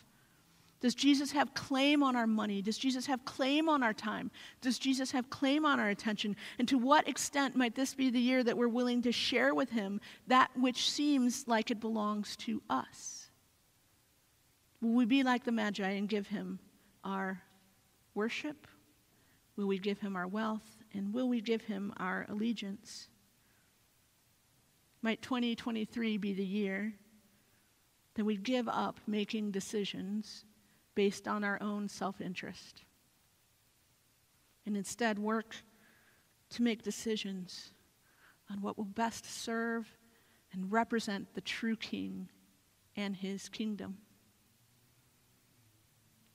Does 0.80 0.94
Jesus 0.94 1.32
have 1.32 1.54
claim 1.54 2.02
on 2.02 2.16
our 2.16 2.26
money? 2.26 2.60
Does 2.60 2.76
Jesus 2.78 3.06
have 3.06 3.24
claim 3.24 3.68
on 3.68 3.82
our 3.82 3.94
time? 3.94 4.30
Does 4.60 4.78
Jesus 4.78 5.10
have 5.10 5.30
claim 5.30 5.64
on 5.64 5.80
our 5.80 5.88
attention? 5.88 6.36
And 6.58 6.68
to 6.68 6.76
what 6.78 7.08
extent 7.08 7.56
might 7.56 7.74
this 7.74 7.94
be 7.94 8.10
the 8.10 8.20
year 8.20 8.44
that 8.44 8.56
we're 8.56 8.68
willing 8.68 9.02
to 9.02 9.12
share 9.12 9.54
with 9.54 9.70
him 9.70 10.00
that 10.26 10.50
which 10.54 10.90
seems 10.90 11.48
like 11.48 11.70
it 11.70 11.80
belongs 11.80 12.36
to 12.36 12.62
us? 12.68 13.30
Will 14.82 14.92
we 14.92 15.06
be 15.06 15.22
like 15.22 15.44
the 15.44 15.52
Magi 15.52 15.88
and 15.88 16.08
give 16.08 16.26
him 16.26 16.58
our 17.02 17.42
worship? 18.14 18.68
Will 19.56 19.66
we 19.66 19.78
give 19.78 19.98
him 19.98 20.14
our 20.14 20.28
wealth? 20.28 20.84
And 20.92 21.12
will 21.12 21.28
we 21.28 21.40
give 21.40 21.62
him 21.62 21.92
our 21.96 22.26
allegiance? 22.28 23.08
Might 25.06 25.22
2023 25.22 26.16
be 26.16 26.32
the 26.32 26.44
year 26.44 26.92
that 28.16 28.24
we 28.24 28.36
give 28.36 28.68
up 28.68 28.98
making 29.06 29.52
decisions 29.52 30.44
based 30.96 31.28
on 31.28 31.44
our 31.44 31.62
own 31.62 31.88
self 31.88 32.20
interest 32.20 32.82
and 34.66 34.76
instead 34.76 35.20
work 35.20 35.54
to 36.50 36.62
make 36.64 36.82
decisions 36.82 37.70
on 38.50 38.60
what 38.60 38.76
will 38.76 38.84
best 38.84 39.24
serve 39.26 39.86
and 40.52 40.72
represent 40.72 41.32
the 41.36 41.40
true 41.40 41.76
King 41.76 42.28
and 42.96 43.14
his 43.14 43.48
kingdom. 43.48 43.98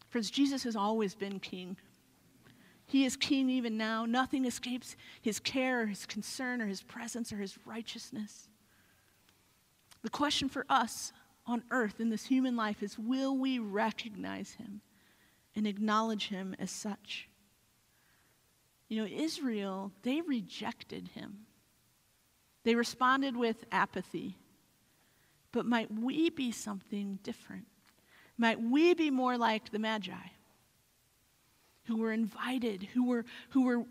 Friends, 0.07 0.31
Jesus 0.31 0.63
has 0.63 0.77
always 0.77 1.13
been 1.13 1.41
King. 1.41 1.75
He 2.85 3.03
is 3.03 3.17
King 3.17 3.49
even 3.49 3.75
now. 3.75 4.05
Nothing 4.05 4.45
escapes 4.45 4.95
his 5.21 5.41
care, 5.41 5.81
or 5.81 5.85
his 5.87 6.05
concern, 6.05 6.61
or 6.61 6.67
his 6.67 6.81
presence, 6.81 7.33
or 7.33 7.37
his 7.37 7.57
righteousness. 7.65 8.47
The 10.03 10.09
question 10.09 10.49
for 10.49 10.65
us 10.69 11.11
on 11.45 11.63
earth 11.71 11.99
in 11.99 12.09
this 12.09 12.25
human 12.25 12.55
life 12.55 12.81
is 12.81 12.97
will 12.97 13.37
we 13.37 13.59
recognize 13.59 14.53
him 14.53 14.81
and 15.55 15.67
acknowledge 15.67 16.29
him 16.29 16.55
as 16.59 16.71
such? 16.71 17.29
You 18.87 19.01
know, 19.01 19.07
Israel, 19.09 19.91
they 20.03 20.21
rejected 20.21 21.09
him. 21.13 21.45
They 22.63 22.75
responded 22.75 23.35
with 23.35 23.63
apathy. 23.71 24.37
But 25.51 25.65
might 25.65 25.91
we 25.91 26.29
be 26.29 26.51
something 26.51 27.19
different? 27.23 27.67
Might 28.37 28.61
we 28.61 28.93
be 28.93 29.11
more 29.11 29.37
like 29.37 29.71
the 29.71 29.79
Magi, 29.79 30.13
who 31.85 31.97
were 31.97 32.11
invited, 32.11 32.83
who 32.93 33.07
were, 33.07 33.25
who 33.49 33.65
were, 33.65 33.85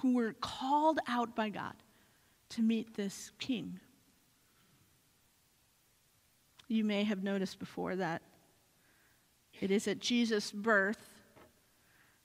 who 0.00 0.14
were 0.14 0.34
called 0.34 1.00
out 1.08 1.34
by 1.34 1.48
God 1.48 1.74
to 2.50 2.62
meet 2.62 2.94
this 2.94 3.32
king? 3.38 3.80
You 6.68 6.84
may 6.84 7.04
have 7.04 7.22
noticed 7.22 7.58
before 7.58 7.96
that 7.96 8.22
it 9.60 9.70
is 9.70 9.88
at 9.88 10.00
Jesus' 10.00 10.50
birth 10.50 11.08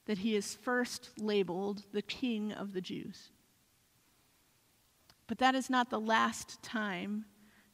that 0.06 0.20
he 0.20 0.36
is 0.36 0.56
first 0.56 1.12
labeled 1.18 1.84
the 1.94 2.02
King 2.02 2.52
of 2.52 2.74
the 2.74 2.82
Jews. 2.82 3.30
But 5.28 5.38
that 5.38 5.56
is 5.56 5.70
not 5.70 5.90
the 5.90 6.00
last 6.00 6.62
time 6.62 7.26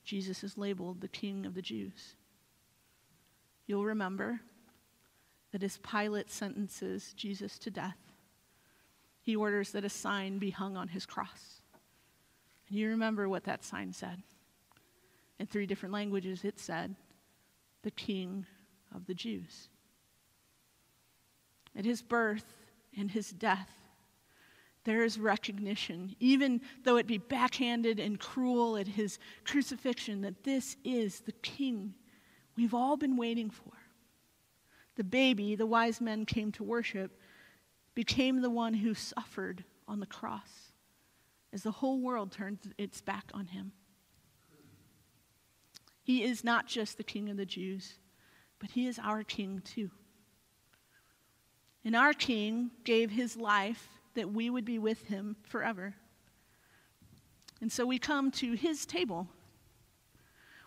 Jesus 0.03 0.43
is 0.43 0.58
labeled 0.58 1.01
the 1.01 1.08
King 1.08 1.45
of 1.45 1.56
the 1.56 1.62
Jews. 1.62 2.15
You'll 3.65 3.86
remember 3.86 4.41
that 5.51 5.63
as 5.63 5.77
Pilate 5.77 6.30
sentences 6.30 7.13
Jesus 7.13 7.58
to 7.60 7.71
death, 7.71 7.97
he 9.21 9.36
orders 9.36 9.71
that 9.71 9.84
a 9.84 9.89
sign 9.89 10.38
be 10.38 10.51
hung 10.51 10.77
on 10.77 10.89
his 10.89 11.06
cross. 11.06 11.62
And 12.69 12.77
you 12.77 12.89
remember 12.89 13.27
what 13.27 13.45
that 13.45 13.63
sign 13.63 13.91
said 13.91 14.21
in 15.39 15.45
three 15.45 15.65
different 15.65 15.93
languages, 15.93 16.43
it 16.43 16.60
said, 16.60 16.95
the 17.84 17.91
King 17.91 18.45
of 18.93 19.06
the 19.06 19.13
Jews. 19.13 19.69
At 21.76 21.86
his 21.86 22.02
birth 22.02 22.45
and 22.97 23.12
his 23.12 23.32
death, 23.32 23.69
there 24.84 25.04
is 25.04 25.19
recognition, 25.19 26.15
even 26.19 26.62
though 26.84 26.95
it 26.95 27.08
be 27.08 27.17
backhanded 27.17 28.00
and 28.00 28.19
cruel 28.19 28.78
at 28.78 28.88
his 28.88 29.19
crucifixion, 29.43 30.21
that 30.21 30.43
this 30.43 30.78
is 30.84 31.19
the 31.19 31.34
King 31.34 31.93
we've 32.56 32.73
all 32.73 32.97
been 32.97 33.17
waiting 33.17 33.50
for. 33.50 33.73
The 34.95 35.04
baby 35.04 35.56
the 35.56 35.65
wise 35.65 36.02
men 36.02 36.26
came 36.26 36.52
to 36.54 36.63
worship 36.63 37.19
became 37.93 38.41
the 38.41 38.50
one 38.50 38.73
who 38.73 38.93
suffered 38.93 39.63
on 39.88 40.00
the 40.00 40.06
cross 40.06 40.71
as 41.54 41.63
the 41.63 41.71
whole 41.71 42.00
world 42.00 42.32
turned 42.32 42.60
its 42.78 43.02
back 43.02 43.26
on 43.34 43.47
him. 43.47 43.71
He 46.08 46.24
is 46.24 46.41
not 46.41 46.67
just 46.67 46.96
the 46.96 47.04
King 47.04 47.30
of 47.30 47.36
the 47.36 47.46
Jews, 47.46 47.96
but 48.60 48.72
He 48.72 48.88
is 48.88 48.98
our 48.98 49.26
King 49.26 49.62
too. 49.65 49.91
And 51.84 51.98
our 51.98 52.13
King 52.13 52.72
gave 52.86 53.12
His 53.12 53.36
life 53.36 53.89
that 54.13 54.32
we 54.32 54.50
would 54.50 54.63
be 54.63 54.80
with 54.80 55.08
Him 55.08 55.36
forever. 55.43 55.96
And 57.60 57.70
so 57.70 57.86
we 57.86 58.00
come 58.00 58.32
to 58.32 58.54
His 58.54 58.86
table 58.86 59.28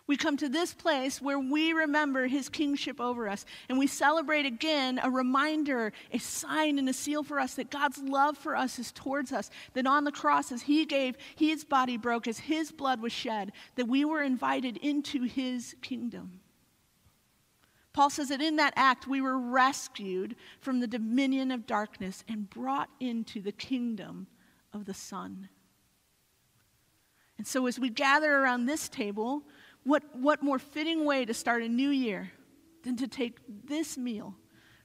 we 0.07 0.17
come 0.17 0.35
to 0.37 0.49
this 0.49 0.73
place 0.73 1.21
where 1.21 1.39
we 1.39 1.73
remember 1.73 2.27
his 2.27 2.49
kingship 2.49 2.99
over 2.99 3.29
us. 3.29 3.45
And 3.69 3.77
we 3.77 3.87
celebrate 3.87 4.45
again 4.45 4.99
a 5.01 5.09
reminder, 5.09 5.93
a 6.11 6.17
sign, 6.17 6.79
and 6.79 6.89
a 6.89 6.93
seal 6.93 7.23
for 7.23 7.39
us 7.39 7.55
that 7.55 7.69
God's 7.69 7.99
love 7.99 8.37
for 8.37 8.55
us 8.55 8.79
is 8.79 8.91
towards 8.91 9.31
us. 9.31 9.49
That 9.73 9.87
on 9.87 10.03
the 10.03 10.11
cross, 10.11 10.51
as 10.51 10.63
he 10.63 10.85
gave, 10.85 11.15
his 11.35 11.63
body 11.63 11.97
broke, 11.97 12.27
as 12.27 12.39
his 12.39 12.71
blood 12.71 13.01
was 13.01 13.13
shed, 13.13 13.51
that 13.75 13.87
we 13.87 14.03
were 14.03 14.21
invited 14.21 14.77
into 14.77 15.23
his 15.23 15.75
kingdom. 15.81 16.41
Paul 17.93 18.09
says 18.09 18.29
that 18.29 18.41
in 18.41 18.55
that 18.55 18.73
act, 18.75 19.07
we 19.07 19.21
were 19.21 19.37
rescued 19.37 20.35
from 20.61 20.79
the 20.79 20.87
dominion 20.87 21.51
of 21.51 21.67
darkness 21.67 22.23
and 22.27 22.49
brought 22.49 22.89
into 22.99 23.41
the 23.41 23.51
kingdom 23.51 24.27
of 24.73 24.85
the 24.85 24.93
Son. 24.93 25.49
And 27.37 27.45
so, 27.45 27.65
as 27.65 27.79
we 27.79 27.89
gather 27.89 28.33
around 28.33 28.65
this 28.65 28.87
table, 28.87 29.43
what, 29.83 30.03
what 30.15 30.43
more 30.43 30.59
fitting 30.59 31.05
way 31.05 31.25
to 31.25 31.33
start 31.33 31.63
a 31.63 31.69
new 31.69 31.89
year 31.89 32.31
than 32.83 32.97
to 32.97 33.07
take 33.07 33.39
this 33.65 33.97
meal 33.97 34.35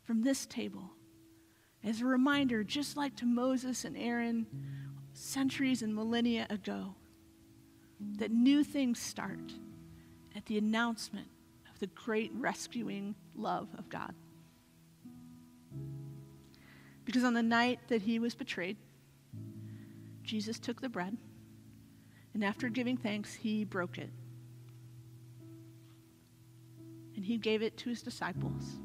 from 0.05 0.23
this 0.23 0.47
table 0.47 0.91
as 1.85 2.01
a 2.01 2.05
reminder, 2.05 2.65
just 2.65 2.97
like 2.97 3.15
to 3.17 3.27
Moses 3.27 3.85
and 3.85 3.97
Aaron 3.97 4.47
centuries 5.13 5.83
and 5.83 5.95
millennia 5.95 6.47
ago, 6.51 6.95
that 8.19 8.31
new 8.31 8.65
things 8.65 8.99
start 8.99 9.53
at 10.35 10.45
the 10.47 10.59
announcement 10.59 11.29
of 11.73 11.79
the 11.79 11.87
great 11.89 12.33
rescuing 12.35 13.15
love 13.35 13.69
of 13.79 13.89
God. 13.89 14.15
Because 17.05 17.23
on 17.23 17.35
the 17.35 17.43
night 17.43 17.79
that 17.89 18.03
he 18.03 18.19
was 18.19 18.35
betrayed, 18.35 18.77
Jesus 20.25 20.59
took 20.59 20.81
the 20.81 20.89
bread, 20.89 21.17
and 22.35 22.45
after 22.45 22.69
giving 22.69 22.97
thanks, 22.97 23.33
he 23.33 23.65
broke 23.65 23.97
it 23.97 24.11
and 27.17 27.25
he 27.25 27.39
gave 27.39 27.63
it 27.63 27.77
to 27.79 27.89
his 27.89 28.03
disciples. 28.03 28.77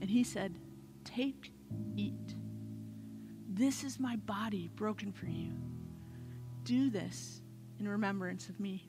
And 0.00 0.08
he 0.08 0.24
said, 0.24 0.58
Take, 1.04 1.52
eat. 1.96 2.34
This 3.48 3.84
is 3.84 3.98
my 3.98 4.16
body 4.16 4.70
broken 4.76 5.12
for 5.12 5.26
you. 5.26 5.52
Do 6.64 6.90
this 6.90 7.42
in 7.78 7.88
remembrance 7.88 8.48
of 8.48 8.60
me. 8.60 8.88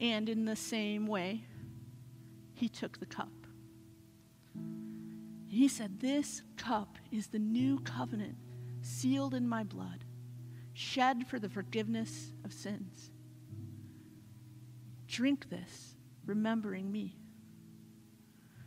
And 0.00 0.28
in 0.28 0.44
the 0.44 0.56
same 0.56 1.06
way, 1.06 1.44
he 2.54 2.68
took 2.68 2.98
the 2.98 3.06
cup. 3.06 3.32
he 5.48 5.68
said, 5.68 6.00
This 6.00 6.42
cup 6.56 6.96
is 7.10 7.28
the 7.28 7.38
new 7.38 7.80
covenant 7.80 8.36
sealed 8.82 9.34
in 9.34 9.48
my 9.48 9.62
blood, 9.62 10.04
shed 10.72 11.26
for 11.26 11.38
the 11.38 11.48
forgiveness 11.48 12.32
of 12.44 12.52
sins. 12.52 13.10
Drink 15.06 15.50
this, 15.50 15.96
remembering 16.30 16.90
me. 16.90 17.16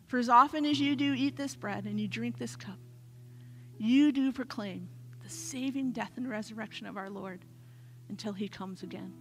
For 0.05 0.20
as 0.20 0.28
often 0.28 0.66
as 0.66 0.82
you 0.82 0.97
do 0.97 1.14
eat 1.14 1.38
this 1.38 1.55
bread 1.55 1.86
and 1.86 1.97
you 1.97 2.09
drink 2.09 2.38
this 2.38 2.57
cup, 2.57 2.78
you 3.78 4.11
do 4.11 4.34
proclaim 4.34 4.89
the 5.24 5.30
saving 5.30 5.93
death 5.93 6.11
and 6.18 6.30
resurrection 6.30 6.86
of 6.86 6.97
our 6.97 7.09
Lord 7.09 7.45
until 8.09 8.34
he 8.34 8.49
comes 8.49 8.84
again. 8.84 9.14